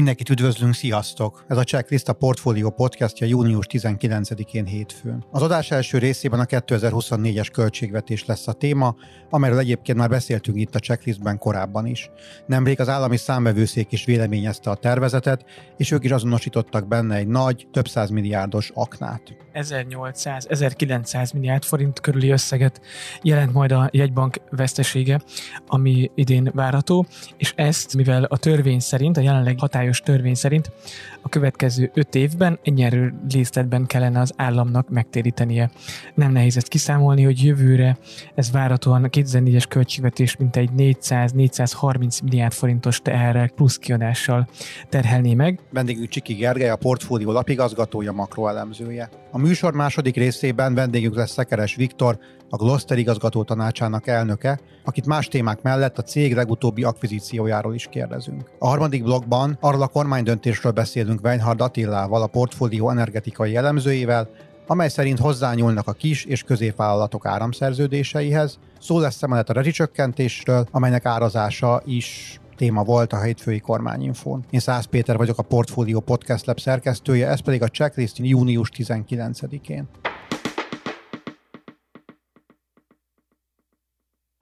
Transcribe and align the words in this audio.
Mindenkit 0.00 0.30
üdvözlünk, 0.30 0.74
sziasztok! 0.74 1.44
Ez 1.48 1.56
a 1.56 1.64
Checklist 1.64 2.08
a 2.08 2.12
Portfolio 2.12 2.70
podcastja 2.70 3.26
június 3.26 3.66
19-én 3.68 4.64
hétfőn. 4.64 5.24
Az 5.30 5.42
adás 5.42 5.70
első 5.70 5.98
részében 5.98 6.40
a 6.40 6.44
2024-es 6.44 7.48
költségvetés 7.52 8.24
lesz 8.24 8.48
a 8.48 8.52
téma, 8.52 8.94
amelyről 9.30 9.58
egyébként 9.58 9.98
már 9.98 10.08
beszéltünk 10.08 10.58
itt 10.58 10.74
a 10.74 10.78
checklistben 10.78 11.38
korábban 11.38 11.86
is. 11.86 12.10
Nemrég 12.46 12.80
az 12.80 12.88
állami 12.88 13.16
számvevőszék 13.16 13.92
is 13.92 14.04
véleményezte 14.04 14.70
a 14.70 14.74
tervezetet, 14.74 15.44
és 15.76 15.90
ők 15.90 16.04
is 16.04 16.10
azonosítottak 16.10 16.88
benne 16.88 17.14
egy 17.14 17.28
nagy, 17.28 17.68
több 17.72 18.10
milliárdos 18.10 18.70
aknát. 18.74 19.22
1800-1900 19.54 21.34
milliárd 21.34 21.62
forint 21.62 22.00
körüli 22.00 22.30
összeget 22.30 22.80
jelent 23.22 23.52
majd 23.52 23.72
a 23.72 23.88
jegybank 23.92 24.36
vesztesége, 24.50 25.20
ami 25.66 26.10
idén 26.14 26.50
várható, 26.54 27.06
és 27.36 27.52
ezt, 27.56 27.96
mivel 27.96 28.24
a 28.24 28.38
törvény 28.38 28.80
szerint, 28.80 29.16
a 29.16 29.20
jelenleg 29.20 29.58
hatályos 29.58 29.89
törvény 29.98 30.34
szerint 30.34 30.70
a 31.22 31.28
következő 31.28 31.90
öt 31.94 32.14
évben 32.14 32.58
egy 32.62 32.88
részletben 33.30 33.86
kellene 33.86 34.20
az 34.20 34.32
államnak 34.36 34.88
megtérítenie. 34.88 35.70
Nem 36.14 36.32
nehéz 36.32 36.56
ezt 36.56 36.68
kiszámolni, 36.68 37.22
hogy 37.22 37.42
jövőre 37.44 37.98
ez 38.34 38.50
várhatóan 38.50 39.04
a 39.04 39.08
2004-es 39.08 39.64
költségvetés 39.68 40.36
mintegy 40.36 40.70
400-430 40.76 42.22
milliárd 42.22 42.52
forintos 42.52 43.00
teherrel 43.00 43.48
plusz 43.48 43.76
kiadással 43.76 44.48
terhelné 44.88 45.34
meg. 45.34 45.60
Vendégünk 45.70 46.08
Csiki 46.08 46.34
Gergely, 46.34 46.70
a 46.70 46.76
portfólió 46.76 47.32
lapigazgatója, 47.32 48.12
makroelemzője. 48.12 49.08
A 49.32 49.38
műsor 49.38 49.74
második 49.74 50.16
részében 50.16 50.74
vendégünk 50.74 51.14
lesz 51.14 51.30
Szekeres 51.30 51.74
Viktor, 51.74 52.18
a 52.48 52.56
Gloster 52.56 52.98
igazgató 52.98 53.42
tanácsának 53.42 54.06
elnöke, 54.06 54.60
akit 54.84 55.06
más 55.06 55.28
témák 55.28 55.62
mellett 55.62 55.98
a 55.98 56.02
cég 56.02 56.34
legutóbbi 56.34 56.82
akvizíciójáról 56.82 57.74
is 57.74 57.88
kérdezünk. 57.90 58.50
A 58.58 58.66
harmadik 58.66 59.02
blogban 59.02 59.58
arról 59.60 59.82
a 59.82 59.86
kormánydöntésről 59.86 60.72
beszélünk 60.72 61.24
Weinhard 61.24 61.60
Attillával, 61.60 62.22
a 62.22 62.26
portfólió 62.26 62.90
energetikai 62.90 63.56
elemzőjével, 63.56 64.28
amely 64.66 64.88
szerint 64.88 65.18
hozzányúlnak 65.18 65.88
a 65.88 65.92
kis 65.92 66.24
és 66.24 66.42
középvállalatok 66.42 67.26
áramszerződéseihez. 67.26 68.58
Szó 68.80 68.98
lesz 68.98 69.22
emellett 69.22 69.48
a 69.48 69.52
rezsicsökkentésről, 69.52 70.66
amelynek 70.70 71.06
árazása 71.06 71.82
is 71.84 72.40
téma 72.60 72.84
volt 72.84 73.12
a 73.12 73.22
hétfői 73.22 73.60
kormányinfón. 73.60 74.44
Én 74.50 74.60
Szász 74.60 74.84
Péter 74.84 75.16
vagyok 75.16 75.38
a 75.38 75.42
Portfolio 75.42 76.00
Podcast 76.00 76.46
Lab 76.46 76.60
szerkesztője, 76.60 77.28
ez 77.28 77.40
pedig 77.40 77.62
a 77.62 77.68
checklist 77.68 78.18
június 78.18 78.70
19-én. 78.76 79.88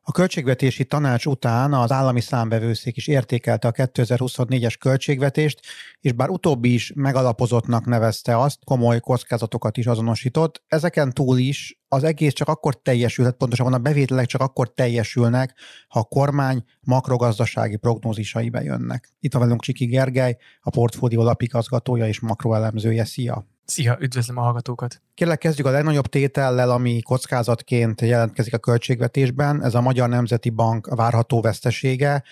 A 0.08 0.12
költségvetési 0.12 0.84
tanács 0.84 1.26
után 1.26 1.72
az 1.72 1.92
állami 1.92 2.20
számbevőszék 2.20 2.96
is 2.96 3.06
értékelte 3.06 3.68
a 3.68 3.72
2024-es 3.72 4.74
költségvetést, 4.80 5.60
és 6.00 6.12
bár 6.12 6.28
utóbbi 6.28 6.72
is 6.72 6.92
megalapozottnak 6.94 7.84
nevezte 7.84 8.38
azt, 8.38 8.64
komoly 8.64 9.00
kockázatokat 9.00 9.76
is 9.76 9.86
azonosított, 9.86 10.62
ezeken 10.66 11.12
túl 11.12 11.38
is 11.38 11.80
az 11.88 12.04
egész 12.04 12.32
csak 12.32 12.48
akkor 12.48 12.82
teljesülhet, 12.82 13.36
pontosabban 13.36 13.72
a 13.72 13.78
bevételek 13.78 14.26
csak 14.26 14.40
akkor 14.40 14.74
teljesülnek, 14.74 15.54
ha 15.88 16.00
a 16.00 16.04
kormány 16.04 16.64
makrogazdasági 16.80 17.76
prognózisai 17.76 18.50
bejönnek. 18.50 19.08
Itt 19.20 19.32
van 19.32 19.42
velünk 19.42 19.62
Csiki 19.62 19.86
Gergely, 19.86 20.36
a 20.60 20.70
portfólió 20.70 21.22
lapigazgatója 21.22 22.06
és 22.06 22.20
makroelemzője. 22.20 23.04
Szia! 23.04 23.57
Szia, 23.70 23.96
üdvözlöm 24.00 24.36
a 24.36 24.40
hallgatókat! 24.40 25.02
Kérlek, 25.14 25.38
kezdjük 25.38 25.66
a 25.66 25.70
legnagyobb 25.70 26.06
tétellel, 26.06 26.70
ami 26.70 27.00
kockázatként 27.00 28.00
jelentkezik 28.00 28.54
a 28.54 28.58
költségvetésben. 28.58 29.62
Ez 29.62 29.74
a 29.74 29.80
Magyar 29.80 30.08
Nemzeti 30.08 30.50
Bank 30.50 30.94
várható 30.94 31.40
vesztesége, 31.40 32.22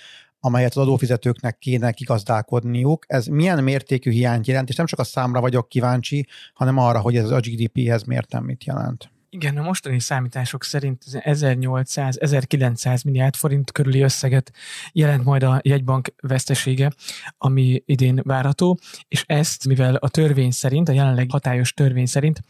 amelyet 0.40 0.70
az 0.70 0.82
adófizetőknek 0.82 1.58
kéne 1.58 1.92
kigazdálkodniuk. 1.92 3.04
Ez 3.08 3.26
milyen 3.26 3.62
mértékű 3.62 4.10
hiányt 4.10 4.46
jelent, 4.46 4.68
és 4.68 4.76
nem 4.76 4.86
csak 4.86 4.98
a 4.98 5.04
számra 5.04 5.40
vagyok 5.40 5.68
kíváncsi, 5.68 6.26
hanem 6.54 6.78
arra, 6.78 7.00
hogy 7.00 7.16
ez 7.16 7.30
a 7.30 7.40
GDP-hez 7.40 8.02
mértem 8.02 8.44
mit 8.44 8.64
jelent. 8.64 9.10
Igen, 9.36 9.56
a 9.56 9.62
mostani 9.62 10.00
számítások 10.00 10.64
szerint 10.64 11.02
1800-1900 11.10 13.04
milliárd 13.04 13.34
forint 13.34 13.72
körüli 13.72 14.00
összeget 14.00 14.52
jelent 14.92 15.24
majd 15.24 15.42
a 15.42 15.60
jegybank 15.62 16.14
vesztesége, 16.22 16.90
ami 17.38 17.82
idén 17.86 18.20
várható, 18.24 18.78
és 19.08 19.24
ezt, 19.26 19.66
mivel 19.66 19.94
a 19.94 20.08
törvény 20.08 20.50
szerint, 20.50 20.88
a 20.88 20.92
jelenleg 20.92 21.30
hatályos 21.30 21.72
törvény 21.72 22.06
szerint 22.06 22.40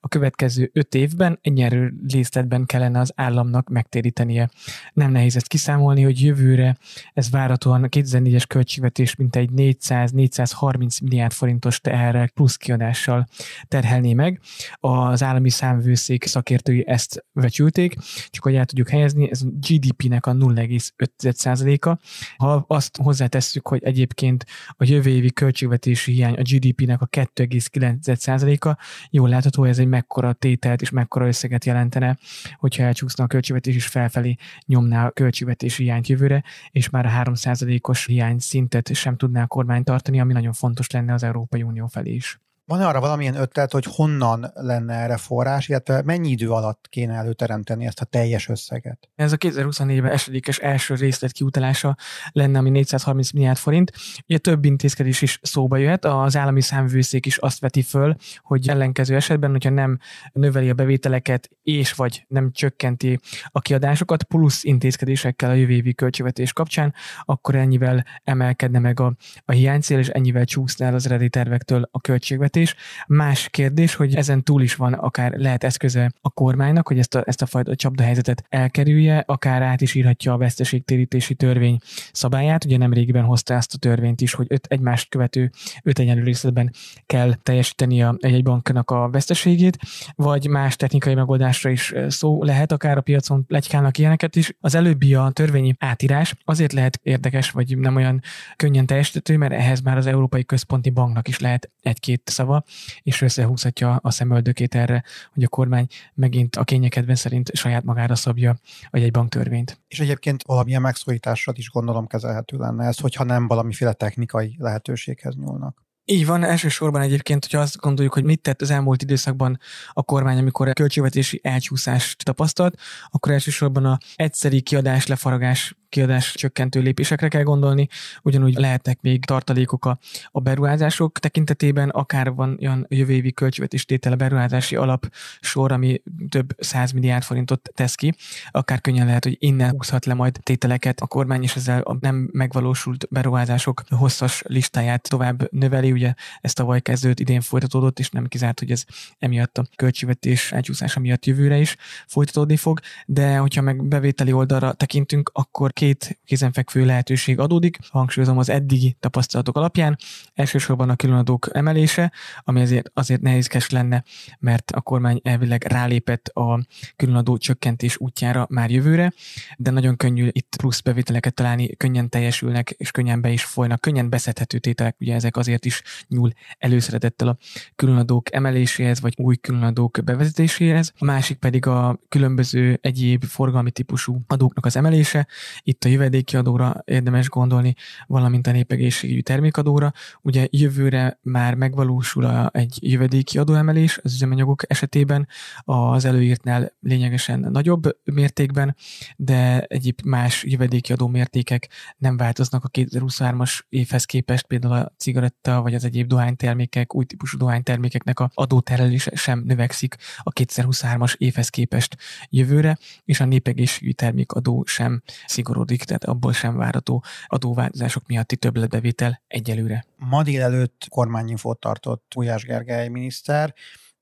a 0.00 0.08
következő 0.08 0.70
öt 0.72 0.94
évben 0.94 1.38
egy 1.42 1.68
részletben 2.08 2.66
kellene 2.66 3.00
az 3.00 3.12
államnak 3.14 3.68
megtérítenie. 3.68 4.50
Nem 4.92 5.10
nehéz 5.10 5.36
ezt 5.36 5.48
kiszámolni, 5.48 6.02
hogy 6.02 6.22
jövőre 6.22 6.76
ez 7.12 7.30
várhatóan 7.30 7.82
a 7.82 7.88
2004-es 7.88 8.44
költségvetés 8.48 9.14
mintegy 9.14 9.50
400-430 9.56 11.02
milliárd 11.02 11.32
forintos 11.32 11.80
teherrel 11.80 12.28
plusz 12.28 12.56
kiadással 12.56 13.26
terhelné 13.68 14.14
meg. 14.14 14.40
Az 14.74 15.22
állami 15.22 15.50
számvőszék 15.50 16.32
szakértői 16.34 16.84
ezt 16.86 17.24
vecsülték, 17.32 17.94
csak 18.28 18.42
hogy 18.42 18.54
el 18.54 18.64
tudjuk 18.64 18.88
helyezni, 18.88 19.30
ez 19.30 19.42
a 19.42 19.46
GDP-nek 19.46 20.26
a 20.26 20.32
0,5%-a. 20.32 21.98
Ha 22.36 22.64
azt 22.68 22.96
hozzátesszük, 22.96 23.68
hogy 23.68 23.84
egyébként 23.84 24.44
a 24.76 24.84
jövő 24.84 25.10
évi 25.10 25.32
költségvetési 25.32 26.12
hiány 26.12 26.34
a 26.34 26.42
GDP-nek 26.42 27.00
a 27.00 27.06
2,9%-a, 27.06 28.78
jól 29.10 29.28
látható, 29.28 29.64
ez 29.64 29.78
egy 29.78 29.86
mekkora 29.86 30.32
tételt 30.32 30.82
és 30.82 30.90
mekkora 30.90 31.26
összeget 31.26 31.64
jelentene, 31.64 32.18
hogyha 32.56 32.82
elcsúszna 32.82 33.24
a 33.24 33.26
költségvetés 33.26 33.74
és 33.74 33.86
felfelé 33.86 34.36
nyomná 34.66 35.06
a 35.06 35.10
költségvetési 35.10 35.82
hiányt 35.82 36.08
jövőre, 36.08 36.44
és 36.70 36.90
már 36.90 37.06
a 37.06 37.22
3%-os 37.22 38.06
hiány 38.06 38.38
szintet 38.38 38.94
sem 38.94 39.16
tudná 39.16 39.42
a 39.42 39.46
kormány 39.46 39.84
tartani, 39.84 40.20
ami 40.20 40.32
nagyon 40.32 40.52
fontos 40.52 40.90
lenne 40.90 41.12
az 41.12 41.22
Európai 41.22 41.62
Unió 41.62 41.86
felé 41.86 42.12
is. 42.14 42.38
Van-e 42.66 42.86
arra 42.86 43.00
valamilyen 43.00 43.34
ötlet, 43.34 43.72
hogy 43.72 43.84
honnan 43.84 44.50
lenne 44.54 44.94
erre 44.94 45.16
forrás, 45.16 45.68
illetve 45.68 46.02
mennyi 46.04 46.30
idő 46.30 46.50
alatt 46.50 46.86
kéne 46.88 47.14
előteremteni 47.14 47.86
ezt 47.86 48.00
a 48.00 48.04
teljes 48.04 48.48
összeget? 48.48 49.08
Ez 49.14 49.32
a 49.32 49.36
2024-ben 49.36 50.10
esedékes 50.10 50.58
első 50.58 50.94
részlet 50.94 51.32
kiutalása 51.32 51.96
lenne, 52.32 52.58
ami 52.58 52.70
430 52.70 53.30
milliárd 53.30 53.56
forint. 53.56 53.92
Ugye 54.28 54.38
több 54.38 54.64
intézkedés 54.64 55.22
is 55.22 55.38
szóba 55.42 55.76
jöhet. 55.76 56.04
Az 56.04 56.36
állami 56.36 56.60
számvőszék 56.60 57.26
is 57.26 57.36
azt 57.36 57.60
veti 57.60 57.82
föl, 57.82 58.16
hogy 58.42 58.68
ellenkező 58.68 59.14
esetben, 59.14 59.50
hogyha 59.50 59.70
nem 59.70 59.98
növeli 60.32 60.70
a 60.70 60.74
bevételeket 60.74 61.50
és 61.62 61.92
vagy 61.92 62.24
nem 62.28 62.52
csökkenti 62.52 63.20
a 63.46 63.60
kiadásokat 63.60 64.22
plusz 64.22 64.64
intézkedésekkel 64.64 65.50
a 65.50 65.54
jövő 65.54 65.72
évi 65.72 65.94
költségvetés 65.94 66.52
kapcsán, 66.52 66.94
akkor 67.24 67.54
ennyivel 67.54 68.04
emelkedne 68.22 68.78
meg 68.78 69.00
a, 69.00 69.14
a 69.44 69.52
hiánycél, 69.52 69.98
és 69.98 70.08
ennyivel 70.08 70.44
csúszna 70.44 70.86
el 70.86 70.94
az 70.94 71.06
eredeti 71.06 71.28
tervektől 71.28 71.88
a 71.90 72.00
költségvetés 72.00 72.52
költségvetés. 72.54 72.74
Más 73.06 73.48
kérdés, 73.48 73.94
hogy 73.94 74.14
ezen 74.14 74.42
túl 74.42 74.62
is 74.62 74.74
van 74.74 74.92
akár 74.92 75.32
lehet 75.36 75.64
eszköze 75.64 76.12
a 76.20 76.30
kormánynak, 76.30 76.88
hogy 76.88 76.98
ezt 76.98 77.14
a, 77.14 77.22
ezt 77.26 77.42
a 77.42 77.46
fajta 77.46 77.76
csapdahelyzetet 77.76 78.44
elkerülje, 78.48 79.24
akár 79.26 79.62
át 79.62 79.80
is 79.80 79.94
írhatja 79.94 80.32
a 80.32 80.36
veszteségtérítési 80.36 81.34
törvény 81.34 81.78
szabályát. 82.12 82.64
Ugye 82.64 82.76
nem 82.76 82.92
régiben 82.92 83.24
hozta 83.24 83.54
ezt 83.54 83.74
a 83.74 83.78
törvényt 83.78 84.20
is, 84.20 84.32
hogy 84.34 84.46
öt 84.48 84.66
egymást 84.66 85.08
követő 85.08 85.50
öt 85.82 85.98
egyenlő 85.98 86.22
részletben 86.22 86.72
kell 87.06 87.34
teljesíteni 87.42 88.02
a, 88.02 88.16
egy, 88.18 88.42
banknak 88.42 88.90
a 88.90 89.08
veszteségét, 89.10 89.78
vagy 90.14 90.48
más 90.48 90.76
technikai 90.76 91.14
megoldásra 91.14 91.70
is 91.70 91.92
szó 92.08 92.42
lehet, 92.42 92.72
akár 92.72 92.96
a 92.96 93.00
piacon 93.00 93.44
legykálnak 93.48 93.98
ilyeneket 93.98 94.36
is. 94.36 94.56
Az 94.60 94.74
előbbi 94.74 95.14
a 95.14 95.30
törvényi 95.32 95.74
átírás 95.78 96.34
azért 96.44 96.72
lehet 96.72 97.00
érdekes, 97.02 97.50
vagy 97.50 97.78
nem 97.78 97.96
olyan 97.96 98.20
könnyen 98.56 98.86
teljesíthető, 98.86 99.36
mert 99.36 99.52
ehhez 99.52 99.80
már 99.80 99.96
az 99.96 100.06
Európai 100.06 100.44
Központi 100.44 100.90
Banknak 100.90 101.28
is 101.28 101.38
lehet 101.38 101.70
egy-két 101.82 102.22
szava, 102.44 102.64
és 103.02 103.22
összehúzhatja 103.22 103.98
a 104.02 104.10
szemöldökét 104.10 104.74
erre, 104.74 105.04
hogy 105.34 105.44
a 105.44 105.48
kormány 105.48 105.86
megint 106.14 106.56
a 106.56 106.64
kényekedven 106.64 107.14
szerint 107.14 107.50
saját 107.54 107.84
magára 107.84 108.14
szabja 108.14 108.56
egy 108.90 109.10
banktörvényt. 109.10 109.80
És 109.88 110.00
egyébként 110.00 110.42
valamilyen 110.42 110.82
megszorítással 110.82 111.54
is 111.56 111.70
gondolom 111.70 112.06
kezelhető 112.06 112.56
lenne 112.56 112.86
ez, 112.86 112.98
hogyha 112.98 113.24
nem 113.24 113.46
valamiféle 113.46 113.92
technikai 113.92 114.56
lehetőséghez 114.58 115.34
nyúlnak. 115.36 115.83
Így 116.06 116.26
van, 116.26 116.44
elsősorban 116.44 117.00
egyébként, 117.00 117.44
hogyha 117.44 117.60
azt 117.60 117.76
gondoljuk, 117.76 118.14
hogy 118.14 118.24
mit 118.24 118.40
tett 118.40 118.60
az 118.60 118.70
elmúlt 118.70 119.02
időszakban 119.02 119.58
a 119.92 120.02
kormány, 120.02 120.38
amikor 120.38 120.68
a 120.68 120.72
költségvetési 120.72 121.40
elcsúszást 121.42 122.24
tapasztalt, 122.24 122.78
akkor 123.10 123.32
elsősorban 123.32 123.84
a 123.84 123.98
egyszeri 124.16 124.60
kiadás 124.60 125.06
lefaragás 125.06 125.74
kiadás 125.94 126.34
csökkentő 126.34 126.80
lépésekre 126.80 127.28
kell 127.28 127.42
gondolni, 127.42 127.88
ugyanúgy 128.22 128.54
lehetnek 128.54 129.00
még 129.00 129.24
tartalékok 129.24 129.84
a, 129.84 129.98
a 130.30 130.40
beruházások 130.40 131.18
tekintetében, 131.18 131.88
akár 131.88 132.34
van 132.34 132.58
olyan 132.60 132.86
jövő 132.88 133.12
évi 133.12 133.32
költségvetés 133.32 133.84
tétele 133.84 134.16
beruházási 134.16 134.76
alap 134.76 135.10
sor, 135.40 135.72
ami 135.72 136.02
több 136.28 136.54
száz 136.58 136.92
milliárd 136.92 137.22
forintot 137.22 137.70
tesz 137.74 137.94
ki, 137.94 138.14
akár 138.50 138.80
könnyen 138.80 139.06
lehet, 139.06 139.24
hogy 139.24 139.36
innen 139.38 139.70
húzhat 139.70 140.04
le 140.04 140.14
majd 140.14 140.38
tételeket 140.42 141.00
a 141.00 141.06
kormány, 141.06 141.42
és 141.42 141.56
ezzel 141.56 141.80
a 141.80 141.96
nem 142.00 142.28
megvalósult 142.32 143.06
beruházások 143.10 143.82
hosszas 143.88 144.42
listáját 144.46 145.08
tovább 145.08 145.52
növeli, 145.52 145.92
ugye 145.94 146.14
ez 146.40 146.52
tavaly 146.52 146.80
kezdődött, 146.80 147.20
idén 147.20 147.40
folytatódott, 147.40 147.98
és 147.98 148.10
nem 148.10 148.26
kizárt, 148.26 148.58
hogy 148.58 148.70
ez 148.70 148.84
emiatt 149.18 149.58
a 149.58 149.66
költségvetés 149.76 150.52
elcsúszása 150.52 151.00
miatt 151.00 151.26
jövőre 151.26 151.58
is 151.58 151.76
folytatódni 152.06 152.56
fog, 152.56 152.80
de 153.06 153.36
hogyha 153.36 153.62
meg 153.62 153.84
bevételi 153.84 154.32
oldalra 154.32 154.72
tekintünk, 154.72 155.30
akkor 155.32 155.72
két 155.72 156.20
kézenfekvő 156.24 156.84
lehetőség 156.84 157.38
adódik, 157.38 157.78
hangsúlyozom 157.88 158.38
az 158.38 158.48
eddigi 158.48 158.96
tapasztalatok 159.00 159.56
alapján, 159.56 159.98
elsősorban 160.34 160.90
a 160.90 160.96
különadók 160.96 161.48
emelése, 161.52 162.12
ami 162.40 162.60
azért, 162.60 162.90
azért 162.94 163.20
nehézkes 163.20 163.70
lenne, 163.70 164.04
mert 164.38 164.70
a 164.70 164.80
kormány 164.80 165.20
elvileg 165.22 165.64
rálépett 165.64 166.28
a 166.28 166.66
különadó 166.96 167.36
csökkentés 167.36 167.96
útjára 167.96 168.46
már 168.50 168.70
jövőre, 168.70 169.12
de 169.56 169.70
nagyon 169.70 169.96
könnyű 169.96 170.28
itt 170.32 170.56
plusz 170.56 170.80
bevételeket 170.80 171.34
találni, 171.34 171.76
könnyen 171.76 172.08
teljesülnek, 172.08 172.70
és 172.70 172.90
könnyen 172.90 173.20
be 173.20 173.30
is 173.30 173.44
folynak, 173.44 173.80
könnyen 173.80 174.08
beszedhető 174.08 174.58
tételek, 174.58 174.96
ugye 175.00 175.14
ezek 175.14 175.36
azért 175.36 175.64
is 175.64 175.82
nyúl 176.08 176.32
előszeretettel 176.58 177.28
a 177.28 177.36
különadók 177.76 178.34
emeléséhez, 178.34 179.00
vagy 179.00 179.14
új 179.16 179.36
különadók 179.36 179.98
bevezetéséhez. 180.04 180.92
A 180.98 181.04
másik 181.04 181.38
pedig 181.38 181.66
a 181.66 181.98
különböző 182.08 182.78
egyéb 182.80 183.24
forgalmi 183.24 183.70
típusú 183.70 184.22
adóknak 184.26 184.66
az 184.66 184.76
emelése. 184.76 185.26
Itt 185.62 185.84
a 185.84 185.88
jövedéki 185.88 186.36
adóra 186.36 186.82
érdemes 186.84 187.28
gondolni, 187.28 187.74
valamint 188.06 188.46
a 188.46 188.52
népegészségügyi 188.52 189.22
termékadóra. 189.22 189.92
Ugye 190.22 190.46
jövőre 190.50 191.18
már 191.22 191.54
megvalósul 191.54 192.24
a, 192.24 192.50
egy 192.52 192.78
jövedéki 192.80 193.38
adóemelés 193.38 193.98
az 194.02 194.14
üzemanyagok 194.14 194.70
esetében, 194.70 195.28
az 195.64 196.04
előírtnál 196.04 196.72
lényegesen 196.80 197.40
nagyobb 197.40 197.96
mértékben, 198.04 198.76
de 199.16 199.60
egyéb 199.60 200.00
más 200.04 200.44
jövedéki 200.44 200.92
adó 200.92 201.06
mértékek 201.06 201.68
nem 201.98 202.16
változnak 202.16 202.64
a 202.64 202.68
2023-as 202.68 203.60
évhez 203.68 204.04
képest, 204.04 204.46
például 204.46 204.74
a 204.74 204.92
cigaretta 204.96 205.62
vagy 205.62 205.73
az 205.74 205.84
egyéb 205.84 206.06
dohánytermékek, 206.06 206.94
új 206.94 207.04
típusú 207.04 207.38
dohánytermékeknek 207.38 208.20
a 208.20 208.30
adóterhelése 208.34 209.10
sem 209.14 209.42
növekszik 209.46 209.96
a 210.18 210.32
2023-as 210.32 211.16
évhez 211.16 211.48
képest 211.48 211.96
jövőre, 212.28 212.78
és 213.04 213.20
a 213.20 213.24
népegészségügyi 213.24 213.94
termékadó 213.94 214.64
sem 214.66 215.02
szigorodik, 215.26 215.84
tehát 215.84 216.04
abból 216.04 216.32
sem 216.32 216.56
várható 216.56 217.04
adóváltozások 217.26 218.06
miatti 218.06 218.36
többletbevétel 218.36 219.22
egyelőre. 219.26 219.84
Ma 219.96 220.22
délelőtt 220.22 220.86
kormányinfót 220.88 221.60
tartott 221.60 222.12
Ujás 222.16 222.44
Gergely 222.44 222.88
miniszter, 222.88 223.54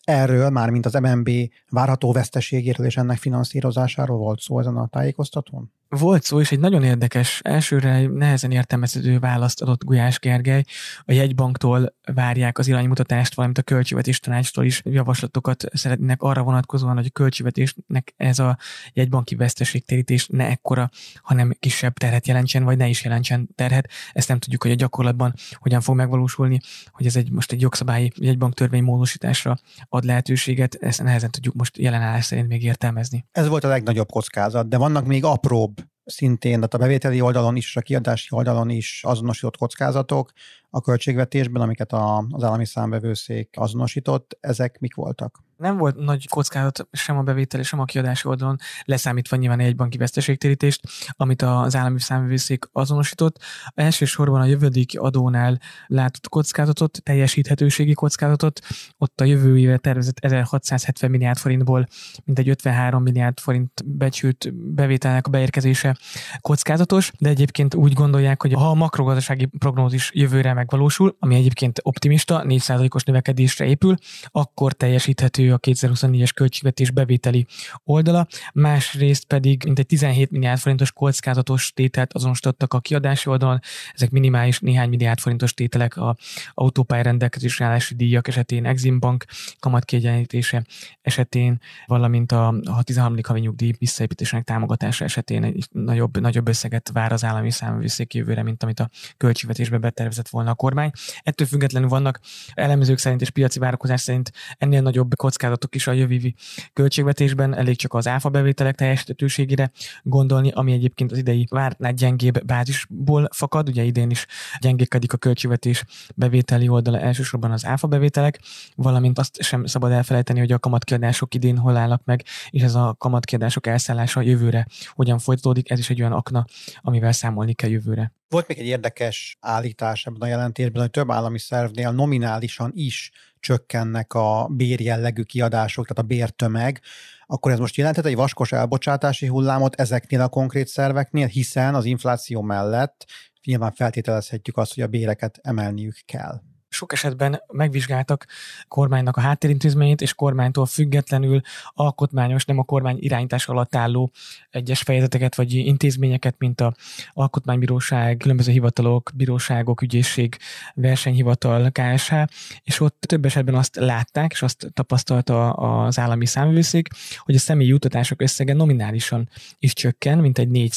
Erről, 0.05 0.51
már 0.51 0.71
mint 0.71 0.87
az 0.87 0.93
MNB 0.93 1.31
várható 1.69 2.13
veszteségéről 2.13 2.87
és 2.87 2.97
ennek 2.97 3.19
finanszírozásáról 3.19 4.17
volt 4.17 4.41
szó 4.41 4.59
ezen 4.59 4.77
a 4.77 4.87
tájékoztatón? 4.87 5.73
Volt 5.99 6.23
szó, 6.23 6.41
és 6.41 6.53
egy 6.53 6.59
nagyon 6.59 6.83
érdekes, 6.83 7.41
elsőre 7.45 8.07
nehezen 8.07 8.51
értelmezhető 8.51 9.19
választ 9.19 9.63
adott 9.63 9.85
Gulyás 9.85 10.19
Gergely. 10.19 10.65
A 11.05 11.13
jegybanktól 11.13 11.95
várják 12.15 12.59
az 12.59 12.69
iránymutatást, 12.69 13.35
valamint 13.35 13.59
a 13.59 13.63
költségvetés 13.63 14.21
tanácstól 14.21 14.65
is 14.65 14.83
javaslatokat 14.85 15.65
szeretnének 15.73 16.23
arra 16.23 16.43
vonatkozóan, 16.43 16.97
hogy 16.97 17.07
a 17.07 17.13
költségvetésnek 17.13 18.15
ez 18.17 18.39
a 18.39 18.59
jegybanki 18.93 19.35
veszteségtérítés 19.35 20.27
ne 20.27 20.47
ekkora, 20.47 20.91
hanem 21.23 21.57
kisebb 21.59 21.95
terhet 21.95 22.27
jelentsen, 22.27 22.65
vagy 22.65 22.77
ne 22.77 22.89
is 22.89 23.05
jelentsen 23.05 23.49
terhet. 23.55 23.89
Ezt 24.13 24.29
nem 24.29 24.39
tudjuk, 24.39 24.63
hogy 24.63 24.71
a 24.71 24.75
gyakorlatban 24.75 25.35
hogyan 25.55 25.81
fog 25.81 25.97
megvalósulni, 25.97 26.61
hogy 26.91 27.07
ez 27.07 27.17
egy 27.17 27.31
most 27.31 27.53
egy 27.53 27.61
jogszabályi 27.61 28.13
jegybanktörvény 28.17 28.83
módosításra 28.83 29.59
ad 29.89 30.05
lehetőséget, 30.05 30.75
ezt 30.75 31.03
nehezen 31.03 31.31
tudjuk 31.31 31.55
most 31.55 31.79
jelenállás 31.79 32.25
szerint 32.25 32.49
még 32.49 32.65
értelmezni. 32.65 33.25
Ez 33.33 33.49
volt 33.49 33.65
a 33.65 33.69
legnagyobb 33.69 34.11
kockázat, 34.11 34.69
de 34.69 34.77
vannak 34.77 35.07
még 35.07 35.25
apróbb 35.25 35.82
szintén, 36.13 36.55
tehát 36.55 36.75
a 36.75 36.79
bevételi 36.79 37.21
oldalon 37.21 37.57
is, 37.57 37.67
és 37.67 37.77
a 37.77 37.81
kiadási 37.81 38.29
oldalon 38.31 38.71
is 38.71 39.01
azonosított 39.05 39.57
kockázatok 39.57 40.33
a 40.75 40.81
költségvetésben, 40.81 41.63
amiket 41.63 41.93
az 41.93 42.43
állami 42.43 42.67
számbevőszék 42.67 43.55
azonosított, 43.59 44.37
ezek 44.41 44.79
mik 44.81 44.95
voltak? 44.95 45.43
nem 45.63 45.77
volt 45.77 45.97
nagy 45.97 46.29
kockázat 46.29 46.89
sem 46.93 47.19
a 47.19 47.23
bevételi, 47.23 47.63
sem 47.63 47.81
a 47.81 47.85
kiadási 47.85 48.29
oldalon, 48.29 48.57
leszámítva 48.85 49.37
nyilván 49.37 49.61
egy 49.61 49.77
banki 49.77 49.99
veszteségtérítést, 49.99 50.81
amit 51.11 51.43
az 51.43 51.77
állami 51.77 52.01
számvevőszék 52.01 52.69
azonosított. 52.73 53.39
Elsősorban 53.75 54.41
a 54.41 54.45
jövődéki 54.45 54.97
adónál 54.97 55.59
látott 55.87 56.29
kockázatot, 56.29 57.03
teljesíthetőségi 57.03 57.93
kockázatot, 57.93 58.61
ott 58.99 59.21
a 59.21 59.25
jövő 59.25 59.59
éve 59.59 59.77
tervezett 59.77 60.19
1670 60.19 61.11
milliárd 61.11 61.39
forintból 61.39 61.87
mintegy 62.25 62.49
53 62.49 63.03
milliárd 63.03 63.41
forint 63.41 63.83
becsült 63.85 64.55
bevételnek 64.55 65.27
a 65.27 65.31
beérkezése 65.31 65.97
kockázatos, 66.41 67.13
de 67.19 67.29
egyébként 67.29 67.75
úgy 67.75 67.93
gondolják, 67.93 68.43
hogy 68.43 68.53
ha 68.53 68.71
a 68.71 68.75
makrogazdasági 68.75 69.47
prognózis 69.59 70.11
jövőre 70.15 70.53
megvalósul, 70.63 71.17
ami 71.19 71.35
egyébként 71.35 71.81
optimista, 71.83 72.45
4%-os 72.47 73.03
növekedésre 73.05 73.65
épül, 73.65 73.95
akkor 74.27 74.73
teljesíthető 74.73 75.53
a 75.53 75.59
2024-es 75.59 76.31
költségvetés 76.35 76.91
bevételi 76.91 77.47
oldala, 77.85 78.27
másrészt 78.55 79.25
pedig 79.25 79.65
mintegy 79.65 79.87
17 79.87 80.31
milliárd 80.31 80.59
forintos 80.59 80.93
kockázatos 80.93 81.73
tételt 81.73 82.13
azonosítottak 82.13 82.75
a 82.75 82.81
kiadási 82.81 83.29
oldalon, 83.29 83.61
ezek 83.95 84.11
minimális 84.11 84.59
néhány 84.59 84.89
milliárd 84.89 85.19
forintos 85.19 85.55
tételek 85.55 85.97
a 85.97 86.17
autópálya 86.55 87.03
rendelkezésre 87.03 87.65
állási 87.65 87.95
díjak 87.95 88.29
esetén, 88.29 88.67
Exim 88.67 88.99
Bank 88.99 89.25
kamatkiegyenlítése 89.61 90.65
esetén, 91.03 91.61
valamint 91.87 92.33
a, 92.33 92.49
a 92.65 92.83
13. 92.83 93.19
havi 93.23 93.41
nyugdíj 93.41 93.73
visszaépítésének 93.79 94.45
támogatása 94.45 95.05
esetén 95.05 95.45
egy 95.45 95.67
nagyobb, 95.71 96.21
nagyobb 96.21 96.49
összeget 96.49 96.91
vár 96.93 97.13
az 97.13 97.25
állami 97.25 97.51
számvevőszék 97.51 98.15
jövőre, 98.15 98.43
mint 98.43 98.63
amit 98.63 98.81
a 98.81 98.89
költségvetésbe 99.17 99.79
betervezett 99.79 100.29
volna 100.29 100.52
a 100.53 100.57
kormány. 100.57 100.91
Ettől 101.23 101.47
függetlenül 101.47 101.89
vannak 101.89 102.21
elemzők 102.55 102.99
szerint 102.99 103.21
és 103.21 103.31
piaci 103.31 103.59
várakozás 103.59 104.01
szerint 104.01 104.33
ennél 104.59 104.83
nagyobb 104.83 105.17
kockázat 105.17 105.41
kockázatok 105.43 105.75
is 105.75 105.87
a 105.87 105.93
jövővi 105.93 106.35
költségvetésben, 106.73 107.55
elég 107.55 107.77
csak 107.77 107.95
az 107.95 108.07
áfa 108.07 108.29
bevételek 108.29 108.75
teljesítőségére 108.75 109.71
gondolni, 110.03 110.51
ami 110.51 110.73
egyébként 110.73 111.13
az 111.13 111.19
idei 111.19 111.47
vártnál 111.51 111.93
gyengébb 111.93 112.45
bázisból 112.45 113.29
fakad, 113.33 113.69
ugye 113.69 113.83
idén 113.83 114.11
is 114.11 114.27
gyengékedik 114.61 115.13
a 115.13 115.17
költségvetés 115.17 115.85
bevételi 116.15 116.69
oldala 116.69 117.01
elsősorban 117.01 117.51
az 117.51 117.65
áfa 117.65 117.87
bevételek, 117.87 118.41
valamint 118.77 119.19
azt 119.19 119.43
sem 119.43 119.65
szabad 119.65 119.93
elfelejteni, 119.93 120.39
hogy 120.39 120.53
a 120.53 120.59
kamatkiadások 120.59 121.35
idén 121.35 121.59
hol 121.59 121.77
állnak 121.77 122.05
meg, 122.05 122.25
és 122.51 122.63
ez 122.63 122.75
a 122.75 122.95
kamatkiadások 122.99 123.67
elszállása 123.67 124.21
jövőre 124.21 124.67
hogyan 124.91 125.19
folytatódik, 125.19 125.71
ez 125.71 125.79
is 125.79 125.91
egy 125.91 126.01
olyan 126.01 126.13
akna, 126.13 126.45
amivel 126.81 127.13
számolni 127.13 127.55
kell 127.55 127.71
jövőre. 127.71 128.13
Volt 128.33 128.49
még 128.49 128.59
egy 128.59 128.67
érdekes 128.67 129.37
állítás 129.41 130.07
ebben 130.07 130.21
a 130.21 130.27
jelentésben, 130.27 130.81
hogy 130.81 130.91
több 130.91 131.11
állami 131.11 131.39
szervnél 131.39 131.91
nominálisan 131.91 132.71
is 132.75 133.11
csökkennek 133.41 134.15
a 134.15 134.49
bérjellegű 134.51 135.23
kiadások, 135.23 135.87
tehát 135.87 136.03
a 136.03 136.07
bértömeg, 136.07 136.81
akkor 137.27 137.53
ez 137.53 137.59
most 137.59 137.77
jelenthet 137.77 138.07
egy 138.07 138.15
vaskos 138.15 138.53
elbocsátási 138.53 139.27
hullámot 139.27 139.75
ezeknél 139.75 140.21
a 140.21 140.29
konkrét 140.29 140.69
szerveknél, 140.69 141.27
hiszen 141.27 141.75
az 141.75 141.85
infláció 141.85 142.43
mellett 142.43 143.07
nyilván 143.45 143.73
feltételezhetjük 143.73 144.57
azt, 144.57 144.75
hogy 144.75 144.83
a 144.83 144.87
béreket 144.87 145.39
emelniük 145.43 145.97
kell 146.05 146.41
sok 146.73 146.93
esetben 146.93 147.43
megvizsgáltak 147.53 148.27
kormánynak 148.69 149.17
a 149.17 149.21
háttérintézményét, 149.21 150.01
és 150.01 150.15
kormánytól 150.15 150.67
függetlenül 150.67 151.41
alkotmányos, 151.73 152.45
nem 152.45 152.59
a 152.59 152.63
kormány 152.63 152.97
irányítás 153.01 153.49
alatt 153.49 153.75
álló 153.75 154.11
egyes 154.51 154.81
fejezeteket 154.81 155.35
vagy 155.35 155.55
intézményeket, 155.55 156.35
mint 156.39 156.61
a 156.61 156.75
alkotmánybíróság, 157.13 158.17
különböző 158.17 158.53
hivatalok, 158.53 159.11
bíróságok, 159.15 159.83
ügyészség, 159.83 160.37
versenyhivatal, 160.75 161.71
KSH, 161.71 162.15
és 162.63 162.81
ott 162.81 163.01
több 163.01 163.25
esetben 163.25 163.55
azt 163.55 163.77
látták, 163.77 164.33
és 164.33 164.43
azt 164.43 164.71
tapasztalta 164.73 165.53
az 165.53 165.99
állami 165.99 166.27
számvőszék, 166.27 166.89
hogy 167.19 167.35
a 167.35 167.39
személyi 167.39 167.69
jutatások 167.69 168.23
összege 168.23 168.55
nominálisan 168.55 169.29
is 169.59 169.73
csökken, 169.73 170.19
mint 170.19 170.39
egy 170.39 170.49
4 170.49 170.73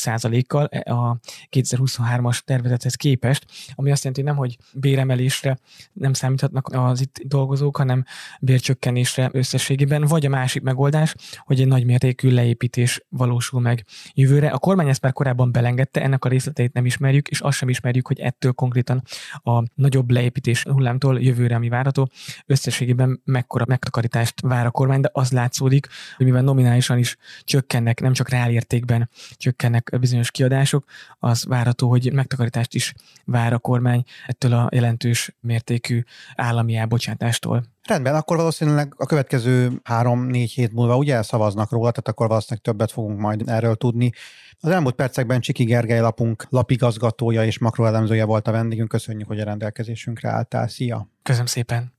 kal 0.47 0.65
a 0.65 1.17
2023-as 1.51 2.39
tervezethez 2.39 2.95
képest, 2.95 3.45
ami 3.75 3.91
azt 3.91 4.03
jelenti, 4.03 4.23
nem, 4.23 4.35
hogy 4.35 4.57
béremelésre 4.73 5.57
nem 5.93 6.13
számíthatnak 6.13 6.67
az 6.71 7.01
itt 7.01 7.21
dolgozók, 7.23 7.77
hanem 7.77 8.05
bércsökkenésre 8.39 9.29
összességében, 9.31 10.01
vagy 10.01 10.25
a 10.25 10.29
másik 10.29 10.61
megoldás, 10.61 11.15
hogy 11.39 11.61
egy 11.61 11.67
nagymértékű 11.67 12.29
leépítés 12.29 13.05
valósul 13.09 13.61
meg 13.61 13.85
jövőre. 14.13 14.47
A 14.47 14.57
kormány 14.57 14.89
ezt 14.89 15.01
már 15.01 15.13
korábban 15.13 15.51
belengedte, 15.51 16.01
ennek 16.01 16.25
a 16.25 16.29
részleteit 16.29 16.73
nem 16.73 16.85
ismerjük, 16.85 17.27
és 17.27 17.39
azt 17.39 17.57
sem 17.57 17.69
ismerjük, 17.69 18.07
hogy 18.07 18.19
ettől 18.19 18.51
konkrétan 18.51 19.01
a 19.33 19.63
nagyobb 19.73 20.11
leépítés 20.11 20.63
hullámtól 20.63 21.21
jövőre, 21.21 21.55
ami 21.55 21.69
várható, 21.69 22.09
összességében 22.45 23.21
mekkora 23.25 23.65
megtakarítást 23.67 24.41
vár 24.41 24.65
a 24.65 24.71
kormány, 24.71 25.01
de 25.01 25.09
az 25.13 25.31
látszódik, 25.31 25.87
hogy 26.17 26.25
mivel 26.25 26.41
nominálisan 26.41 26.97
is 26.97 27.17
csökkennek, 27.43 28.01
nem 28.01 28.13
csak 28.13 28.29
reálértékben 28.29 29.09
csökkennek 29.37 29.97
bizonyos 29.99 30.31
kiadások, 30.31 30.85
az 31.19 31.45
várható, 31.45 31.89
hogy 31.89 32.13
megtakarítást 32.13 32.73
is 32.73 32.93
vár 33.25 33.53
a 33.53 33.59
kormány 33.59 34.03
ettől 34.25 34.53
a 34.53 34.69
jelentős 34.71 35.35
mértékű 35.39 35.74
mértékű 35.75 36.03
állami 36.35 36.75
elbocsátástól. 36.75 37.63
Rendben, 37.83 38.15
akkor 38.15 38.37
valószínűleg 38.37 38.93
a 38.97 39.05
következő 39.05 39.79
három-négy 39.83 40.51
hét 40.51 40.73
múlva 40.73 40.97
ugye 40.97 41.21
szavaznak 41.21 41.71
róla, 41.71 41.89
tehát 41.91 42.07
akkor 42.07 42.27
valószínűleg 42.27 42.63
többet 42.63 42.91
fogunk 42.91 43.19
majd 43.19 43.49
erről 43.49 43.75
tudni. 43.75 44.11
Az 44.59 44.69
elmúlt 44.69 44.95
percekben 44.95 45.39
Csiki 45.39 45.63
Gergely 45.63 45.99
lapunk 45.99 46.45
lapigazgatója 46.49 47.45
és 47.45 47.59
makroelemzője 47.59 48.25
volt 48.25 48.47
a 48.47 48.51
vendégünk. 48.51 48.89
Köszönjük, 48.89 49.27
hogy 49.27 49.39
a 49.39 49.43
rendelkezésünkre 49.43 50.29
álltál. 50.29 50.67
Szia! 50.67 51.07
Köszönöm 51.23 51.45
szépen! 51.45 51.93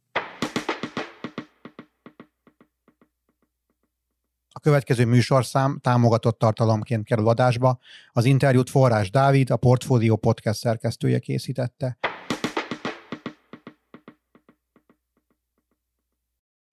A 4.49 4.61
következő 4.61 5.05
műsorszám 5.05 5.79
támogatott 5.83 6.39
tartalomként 6.39 7.05
kerül 7.05 7.29
adásba. 7.29 7.79
Az 8.13 8.25
interjút 8.25 8.71
Forrás 8.71 9.11
Dávid, 9.11 9.51
a 9.51 9.57
Portfolio 9.57 10.17
Podcast 10.17 10.59
szerkesztője 10.59 11.19
készítette. 11.19 11.99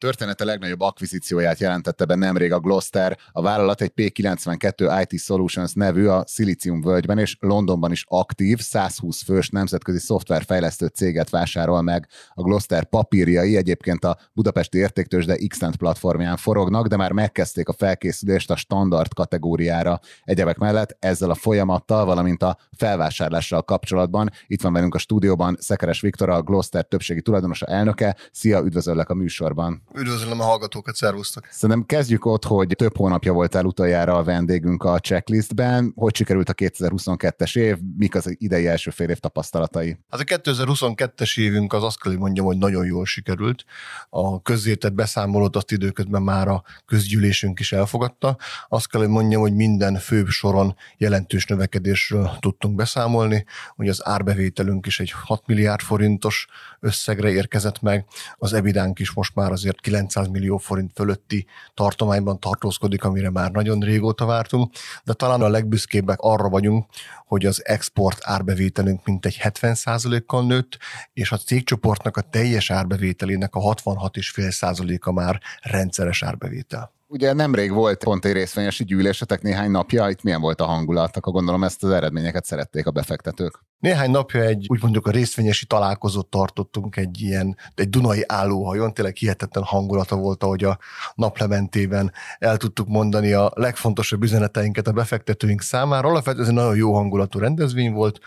Története 0.03 0.43
legnagyobb 0.43 0.81
akvizícióját 0.81 1.60
jelentette 1.60 2.05
be 2.05 2.15
nemrég 2.15 2.51
a 2.51 2.60
Gloster. 2.60 3.17
A 3.31 3.41
vállalat 3.41 3.81
egy 3.81 3.91
P92 3.95 5.05
IT 5.10 5.19
Solutions 5.19 5.74
nevű 5.74 6.05
a 6.05 6.24
Silicium 6.27 6.81
völgyben 6.81 7.17
és 7.17 7.38
Londonban 7.39 7.91
is 7.91 8.05
aktív, 8.07 8.60
120 8.60 9.24
fős 9.24 9.50
nemzetközi 9.50 10.00
szoftverfejlesztő 10.00 10.88
céget 10.88 11.29
vásárol 11.29 11.81
meg. 11.81 12.07
A 12.33 12.41
Gloster 12.41 12.83
papírjai 12.86 13.55
egyébként 13.55 14.03
a 14.03 14.17
budapesti 14.33 14.77
értéktős, 14.77 15.25
de 15.25 15.38
Xtent 15.48 15.75
platformján 15.75 16.38
forognak, 16.38 16.88
de 16.88 16.98
már 16.98 17.12
megkezdték 17.12 17.67
a 17.67 17.74
felkészülést 17.74 18.51
a 18.51 18.55
standard 18.55 19.13
kategóriára. 19.13 20.00
Egyebek 20.24 20.57
mellett 20.57 20.98
ezzel 21.00 21.29
a 21.29 21.36
folyamattal, 21.36 22.05
valamint 22.05 22.43
a 22.43 22.57
felvásárlással 22.77 23.62
kapcsolatban 23.62 24.29
itt 24.48 24.62
van 24.62 24.74
velünk 24.74 24.95
a 24.95 24.98
stúdióban 24.98 25.57
Szekeres 25.60 26.01
Viktor, 26.01 26.29
a 26.29 26.41
Gloster 26.41 26.86
többségi 26.86 27.22
tulajdonosa 27.22 27.65
elnöke. 27.65 28.15
Szia, 28.31 28.60
üdvözöllek 28.60 29.10
a 29.10 29.13
műsorban! 29.13 29.91
Üdvözlöm 29.95 30.39
a 30.39 30.43
hallgatókat, 30.43 30.95
szervusztok! 30.95 31.47
Szerintem 31.51 31.85
kezdjük 31.85 32.25
ott, 32.25 32.43
hogy 32.43 32.73
több 32.75 32.97
hónapja 32.97 33.33
voltál 33.33 33.65
utoljára 33.65 34.17
a 34.17 34.23
vendégünk 34.23 34.83
a 34.83 35.00
checklistben. 35.00 35.93
Hogy 35.95 36.15
sikerült 36.15 36.50
a 36.50 36.53
2022-es 36.53 37.57
év, 37.57 37.77
mik 37.97 38.15
az 38.15 38.35
idei 38.38 38.67
első 38.67 38.89
fél 38.89 39.09
év 39.09 39.17
tapasztalatai? 39.17 39.97
Hát 40.09 40.19
a 40.19 40.23
2022-es 40.23 41.39
évünk 41.39 41.73
az 41.73 41.83
azt 41.83 42.01
kell, 42.01 42.12
hogy 42.12 42.21
mondjam, 42.21 42.45
hogy 42.45 42.57
nagyon 42.57 42.85
jól 42.85 43.05
sikerült. 43.05 43.63
A 44.09 44.41
közzétett 44.41 44.93
beszámolót 44.93 45.55
azt 45.55 45.71
időközben 45.71 46.21
már 46.21 46.47
a 46.47 46.63
közgyűlésünk 46.85 47.59
is 47.59 47.71
elfogadta. 47.71 48.38
Azt 48.69 48.89
kell, 48.89 49.01
hogy 49.01 49.09
mondjam, 49.09 49.41
hogy 49.41 49.53
minden 49.53 49.97
főbb 49.97 50.27
soron 50.27 50.75
jelentős 50.97 51.45
növekedésről 51.45 52.31
tudtunk 52.39 52.75
beszámolni, 52.75 53.45
hogy 53.75 53.89
az 53.89 54.07
árbevételünk 54.07 54.85
is 54.85 55.00
egy 55.00 55.12
6 55.12 55.43
milliárd 55.45 55.81
forintos 55.81 56.47
összegre 56.79 57.31
érkezett 57.31 57.81
meg, 57.81 58.05
az 58.38 58.53
ebidánk 58.53 59.00
is 59.00 59.12
most 59.12 59.35
már 59.35 59.51
azért 59.51 59.81
900 59.84 60.28
millió 60.28 60.58
forint 60.58 60.92
fölötti 60.96 61.46
tartományban 61.74 62.40
tartózkodik, 62.40 63.04
amire 63.04 63.30
már 63.30 63.52
nagyon 63.52 63.80
régóta 63.80 64.25
vártunk, 64.25 64.74
de 65.04 65.13
talán 65.13 65.42
a 65.42 65.50
legbüszkébbek 65.50 66.20
arra 66.20 66.50
vagyunk, 66.50 66.86
hogy 67.25 67.46
az 67.46 67.66
export 67.66 68.18
árbevételünk 68.22 69.06
mintegy 69.06 69.40
70%-kal 69.44 70.46
nőtt, 70.46 70.78
és 71.13 71.32
a 71.32 71.38
cégcsoportnak 71.38 72.18
a 72.18 72.22
teljes 72.22 72.72
árbevételének 72.72 73.56
a 73.56 73.60
66,5%-a 73.60 75.12
már 75.12 75.42
rendszeres 75.62 76.24
árbevétel. 76.24 76.92
Ugye 77.13 77.34
nemrég 77.34 77.72
volt 77.72 78.03
pont 78.03 78.25
egy 78.25 78.32
részvényesi 78.32 78.84
gyűlésetek 78.84 79.41
néhány 79.41 79.72
napja, 79.72 80.10
itt 80.10 80.24
milyen 80.24 80.41
volt 80.41 80.62
a 80.62 80.65
hangulat? 80.65 81.17
Akkor 81.17 81.34
gondolom 81.34 81.63
ezt 81.63 81.84
az 81.84 81.89
eredményeket 81.89 82.46
szerették 82.46 82.88
a 82.88 82.91
befektetők. 82.91 83.60
Néhány 83.79 84.12
napja 84.12 84.41
egy, 84.41 84.65
úgy 84.70 84.82
mondjuk 84.82 85.08
a 85.08 85.12
részvényesi 85.12 85.65
találkozót 85.65 86.27
tartottunk 86.27 86.98
egy 86.98 87.22
ilyen, 87.22 87.58
egy 87.75 87.89
Dunai 87.89 88.24
állóhajon, 88.27 88.93
tényleg 88.93 89.15
hihetetlen 89.15 89.63
hangulata 89.63 90.15
volt, 90.15 90.43
ahogy 90.43 90.63
a 90.63 90.77
naplementében 91.15 92.12
el 92.39 92.58
tudtuk 92.58 92.88
mondani 92.88 93.32
a 93.32 93.51
legfontosabb 93.55 94.24
üzeneteinket 94.24 94.88
a 94.88 94.91
befektetőink 94.91 95.62
számára. 95.62 96.08
Alapvetően 96.08 96.43
ez 96.43 96.50
egy 96.50 96.55
nagyon 96.55 96.75
jó 96.75 96.93
hangulatú 96.93 97.39
rendezvény 97.39 97.91
volt, 97.91 98.20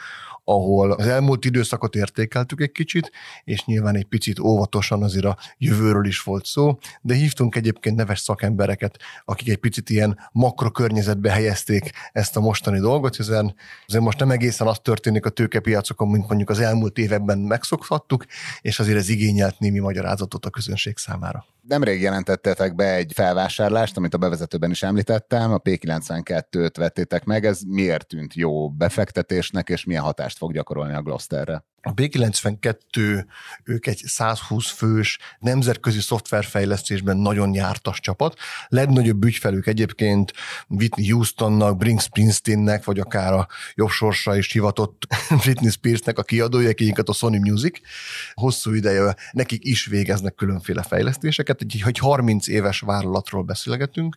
ahol 0.48 0.92
az 0.92 1.06
elmúlt 1.06 1.44
időszakot 1.44 1.94
értékeltük 1.94 2.60
egy 2.60 2.72
kicsit, 2.72 3.10
és 3.44 3.64
nyilván 3.64 3.96
egy 3.96 4.04
picit 4.04 4.38
óvatosan 4.38 5.02
azért 5.02 5.24
a 5.24 5.36
jövőről 5.58 6.06
is 6.06 6.22
volt 6.22 6.44
szó, 6.44 6.78
de 7.02 7.14
hívtunk 7.14 7.56
egyébként 7.56 7.96
neves 7.96 8.20
szakembereket, 8.20 8.98
akik 9.24 9.48
egy 9.48 9.56
picit 9.56 9.90
ilyen 9.90 10.18
makrokörnyezetbe 10.32 11.30
helyezték 11.30 11.90
ezt 12.12 12.36
a 12.36 12.40
mostani 12.40 12.78
dolgot, 12.78 13.16
hiszen 13.16 13.54
azért 13.86 14.02
most 14.02 14.18
nem 14.18 14.30
egészen 14.30 14.66
az 14.66 14.78
történik 14.78 15.26
a 15.26 15.30
tőkepiacokon, 15.30 16.08
mint 16.08 16.28
mondjuk 16.28 16.50
az 16.50 16.60
elmúlt 16.60 16.98
években 16.98 17.38
megszokhattuk, 17.38 18.24
és 18.60 18.78
azért 18.78 18.98
ez 18.98 19.08
igényelt 19.08 19.58
némi 19.58 19.78
magyarázatot 19.78 20.46
a 20.46 20.50
közönség 20.50 20.96
számára. 20.96 21.44
Nemrég 21.68 22.00
jelentettetek 22.00 22.74
be 22.74 22.94
egy 22.94 23.12
felvásárlást, 23.14 23.96
amit 23.96 24.14
a 24.14 24.18
bevezetőben 24.18 24.70
is 24.70 24.82
említettem, 24.82 25.52
a 25.52 25.58
P92-t 25.58 26.74
vettétek 26.76 27.24
meg, 27.24 27.44
ez 27.44 27.60
miért 27.66 28.06
tűnt 28.06 28.34
jó 28.34 28.70
befektetésnek, 28.70 29.68
és 29.68 29.84
milyen 29.84 30.02
hatást 30.02 30.35
fog 30.36 30.52
gyakorolni 30.52 30.94
a 30.94 31.02
Glosterre? 31.02 31.64
A 31.86 31.94
B92, 31.94 33.24
ők 33.64 33.86
egy 33.86 34.02
120 34.06 34.70
fős 34.70 35.18
nemzetközi 35.38 36.00
szoftverfejlesztésben 36.00 37.16
nagyon 37.16 37.54
jártas 37.54 38.00
csapat. 38.00 38.38
Legnagyobb 38.68 39.24
ügyfelük 39.24 39.66
egyébként 39.66 40.32
Whitney 40.68 41.10
Houstonnak, 41.10 41.76
Bring 41.76 42.00
Springsteennek, 42.00 42.84
vagy 42.84 42.98
akár 42.98 43.32
a 43.32 43.46
jobb 43.74 43.88
sorsra 43.88 44.36
is 44.36 44.52
hivatott 44.52 45.06
Britney 45.42 45.70
Spearsnek 45.70 46.18
a 46.18 46.22
kiadója, 46.22 46.72
a 47.04 47.12
Sony 47.12 47.40
Music. 47.40 47.78
Hosszú 48.34 48.72
ideje 48.72 49.16
nekik 49.32 49.64
is 49.64 49.86
végeznek 49.86 50.34
különféle 50.34 50.82
fejlesztéseket, 50.82 51.60
egy, 51.60 51.80
hogy 51.84 51.98
30 51.98 52.46
éves 52.46 52.80
vállalatról 52.80 53.42
beszélgetünk, 53.42 54.16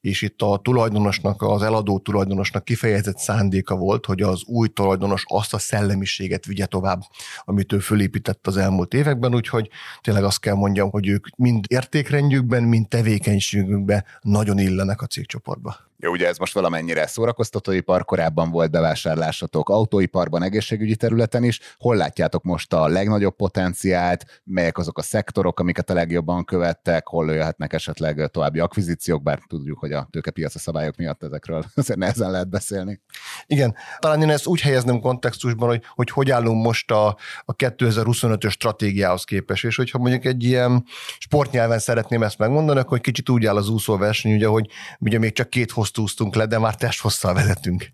és 0.00 0.22
itt 0.22 0.42
a 0.42 0.60
tulajdonosnak, 0.62 1.42
az 1.42 1.62
eladó 1.62 1.98
tulajdonosnak 1.98 2.64
kifejezett 2.64 3.18
szándéka 3.18 3.76
volt, 3.76 4.06
hogy 4.06 4.22
az 4.22 4.42
új 4.44 4.68
tulajdonos 4.68 5.24
azt 5.26 5.54
a 5.54 5.58
szellemiséget 5.58 6.46
vigye 6.46 6.66
tovább, 6.66 7.00
amit 7.44 7.72
ő 7.72 7.78
fölépített 7.78 8.46
az 8.46 8.56
elmúlt 8.56 8.94
években, 8.94 9.34
úgyhogy 9.34 9.68
tényleg 10.00 10.24
azt 10.24 10.40
kell 10.40 10.54
mondjam, 10.54 10.90
hogy 10.90 11.08
ők 11.08 11.36
mind 11.36 11.64
értékrendjükben, 11.68 12.62
mind 12.62 12.88
tevékenységükben 12.88 14.04
nagyon 14.20 14.58
illenek 14.58 15.02
a 15.02 15.06
cégcsoportba. 15.06 15.89
Jó, 16.02 16.10
ugye 16.10 16.28
ez 16.28 16.38
most 16.38 16.54
valamennyire 16.54 17.06
szórakoztatóipar, 17.06 18.04
korábban 18.04 18.50
volt 18.50 18.70
bevásárlásatok 18.70 19.68
autóiparban, 19.68 20.42
egészségügyi 20.42 20.96
területen 20.96 21.44
is. 21.44 21.60
Hol 21.78 21.96
látjátok 21.96 22.42
most 22.42 22.72
a 22.72 22.88
legnagyobb 22.88 23.36
potenciált, 23.36 24.40
melyek 24.44 24.78
azok 24.78 24.98
a 24.98 25.02
szektorok, 25.02 25.60
amiket 25.60 25.90
a 25.90 25.94
legjobban 25.94 26.44
követtek, 26.44 27.06
hol 27.06 27.32
jöhetnek 27.32 27.72
esetleg 27.72 28.28
további 28.30 28.58
akvizíciók, 28.58 29.22
bár 29.22 29.38
tudjuk, 29.48 29.78
hogy 29.78 29.92
a 29.92 30.08
tőkepiaci 30.10 30.58
szabályok 30.58 30.96
miatt 30.96 31.22
ezekről 31.22 31.64
azért 31.74 31.98
nehezen 31.98 32.30
lehet 32.30 32.48
beszélni. 32.48 33.00
Igen, 33.46 33.74
talán 33.98 34.22
én 34.22 34.30
ezt 34.30 34.46
úgy 34.46 34.60
helyezném 34.60 35.00
kontextusban, 35.00 35.68
hogy 35.68 35.82
hogy, 35.94 36.10
hogy 36.10 36.30
állunk 36.30 36.64
most 36.64 36.90
a, 36.90 37.16
a 37.44 37.56
2025-ös 37.56 38.50
stratégiához 38.50 39.24
képest, 39.24 39.64
és 39.64 39.76
hogyha 39.76 39.98
mondjuk 39.98 40.24
egy 40.24 40.44
ilyen 40.44 40.84
sportnyelven 41.18 41.78
szeretném 41.78 42.22
ezt 42.22 42.38
megmondani, 42.38 42.78
akkor 42.78 43.00
kicsit 43.00 43.28
úgy 43.28 43.46
áll 43.46 43.56
az 43.56 43.68
úszóverseny, 43.68 44.34
ugye, 44.34 44.46
hogy 44.46 44.68
ugye 44.98 45.18
még 45.18 45.32
csak 45.32 45.50
két 45.50 45.72
úsztunk 45.98 46.34
le, 46.34 46.46
de 46.46 46.58
már 46.58 46.74
testhosszal 46.74 47.34
vezetünk. 47.34 47.92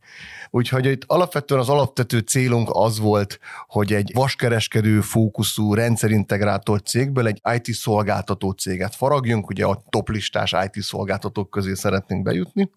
Úgyhogy 0.51 0.87
itt 0.87 1.03
alapvetően 1.07 1.61
az 1.61 1.69
alapvető 1.69 2.19
célunk 2.19 2.69
az 2.73 2.99
volt, 2.99 3.39
hogy 3.69 3.93
egy 3.93 4.11
vaskereskedő 4.15 5.01
fókuszú 5.01 5.75
rendszerintegrátor 5.75 6.83
cégből 6.83 7.27
egy 7.27 7.41
IT 7.55 7.75
szolgáltató 7.75 8.51
céget 8.51 8.95
faragjunk, 8.95 9.49
ugye 9.49 9.65
a 9.65 9.83
toplistás 9.89 10.55
IT 10.65 10.83
szolgáltatók 10.83 11.51
közé 11.51 11.75
szeretnénk 11.75 12.23
bejutni, 12.23 12.71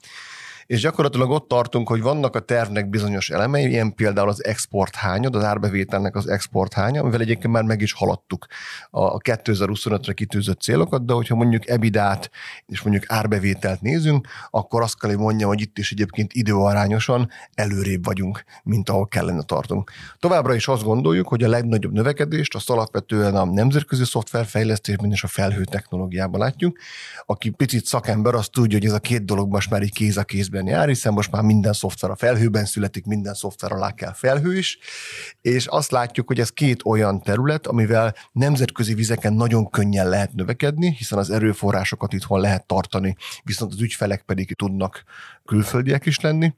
és 0.70 0.82
gyakorlatilag 0.82 1.30
ott 1.30 1.48
tartunk, 1.48 1.88
hogy 1.88 2.02
vannak 2.02 2.36
a 2.36 2.40
tervnek 2.40 2.90
bizonyos 2.90 3.30
elemei, 3.30 3.70
ilyen 3.70 3.94
például 3.94 4.30
az 4.30 4.46
export 4.46 4.96
hányad, 4.96 5.36
az 5.36 5.44
árbevételnek 5.44 6.16
az 6.16 6.28
export 6.28 6.74
hánya, 6.74 7.02
amivel 7.02 7.22
egyébként 7.22 7.54
már 7.54 7.64
meg 7.64 7.82
is 7.82 7.94
haladtuk 7.94 8.46
a 8.90 9.18
2025-re 9.18 10.14
kitűzött 10.14 10.62
célokat, 10.62 11.06
de 11.06 11.14
hogyha 11.14 11.36
mondjuk 11.36 11.68
ebidát 11.68 12.32
és 12.66 12.82
mondjuk 12.82 13.04
árbevételt 13.08 13.82
nézünk, 13.82 14.28
akkor 14.50 14.82
azt 14.82 15.00
kell, 15.00 15.10
hogy 15.10 15.20
mondjam, 15.20 15.50
hogy 15.50 15.62
itt 15.62 15.78
is 15.78 15.92
egyébként 15.92 16.34
időarányosan 16.34 17.30
előrébb 17.54 18.06
vagyunk, 18.06 18.44
mint 18.64 18.90
ahol 18.90 19.08
kellene 19.08 19.42
tartunk. 19.42 19.92
Továbbra 20.20 20.54
is 20.54 20.68
azt 20.68 20.84
gondoljuk, 20.84 21.28
hogy 21.28 21.44
a 21.44 21.50
legnagyobb 21.50 21.94
növekedést 21.94 22.56
azt 22.56 22.70
alapvetően 22.70 23.36
a 23.36 23.46
nemzetközi 23.46 24.06
szoftverfejlesztésben 24.06 25.12
és 25.12 25.24
a 25.24 25.28
felhő 25.28 25.64
technológiában 25.64 26.40
látjuk. 26.40 26.78
Aki 27.26 27.50
picit 27.50 27.86
szakember, 27.86 28.34
az 28.34 28.48
tudja, 28.48 28.78
hogy 28.78 28.88
ez 28.88 28.94
a 28.94 29.00
két 29.00 29.26
dolog 29.26 29.52
most 29.52 29.70
már 29.70 29.82
így 29.82 29.94
kéz 29.94 30.18
a 30.18 30.24
kézben 30.24 30.58
felhőben 30.60 30.68
jár, 30.68 30.88
hiszen 30.88 31.14
most 31.14 31.32
már 31.32 31.42
minden 31.42 31.74
szoftver 31.74 32.12
a 32.12 32.16
felhőben 32.16 32.66
születik, 32.66 33.06
minden 33.06 33.34
szoftver 33.34 33.72
alá 33.72 33.92
kell 33.92 34.14
felhő 34.14 34.58
is, 34.58 34.78
és 35.42 35.66
azt 35.66 35.92
látjuk, 35.92 36.28
hogy 36.28 36.40
ez 36.40 36.50
két 36.50 36.86
olyan 36.86 37.22
terület, 37.22 37.68
amivel 37.68 38.16
nemzetközi 38.32 38.94
vizeken 38.94 39.34
nagyon 39.34 39.70
könnyen 39.70 40.10
lehet 40.10 40.34
növekedni, 40.34 40.96
hiszen 40.98 41.18
az 41.18 41.30
erőforrásokat 41.30 42.14
itthon 42.14 42.40
lehet 42.40 42.68
tartani, 42.68 43.16
viszont 43.44 43.74
az 43.74 43.82
ügyfelek 43.82 44.22
pedig 44.22 44.56
tudnak 44.56 45.04
külföldiek 45.46 46.06
is 46.06 46.20
lenni, 46.20 46.54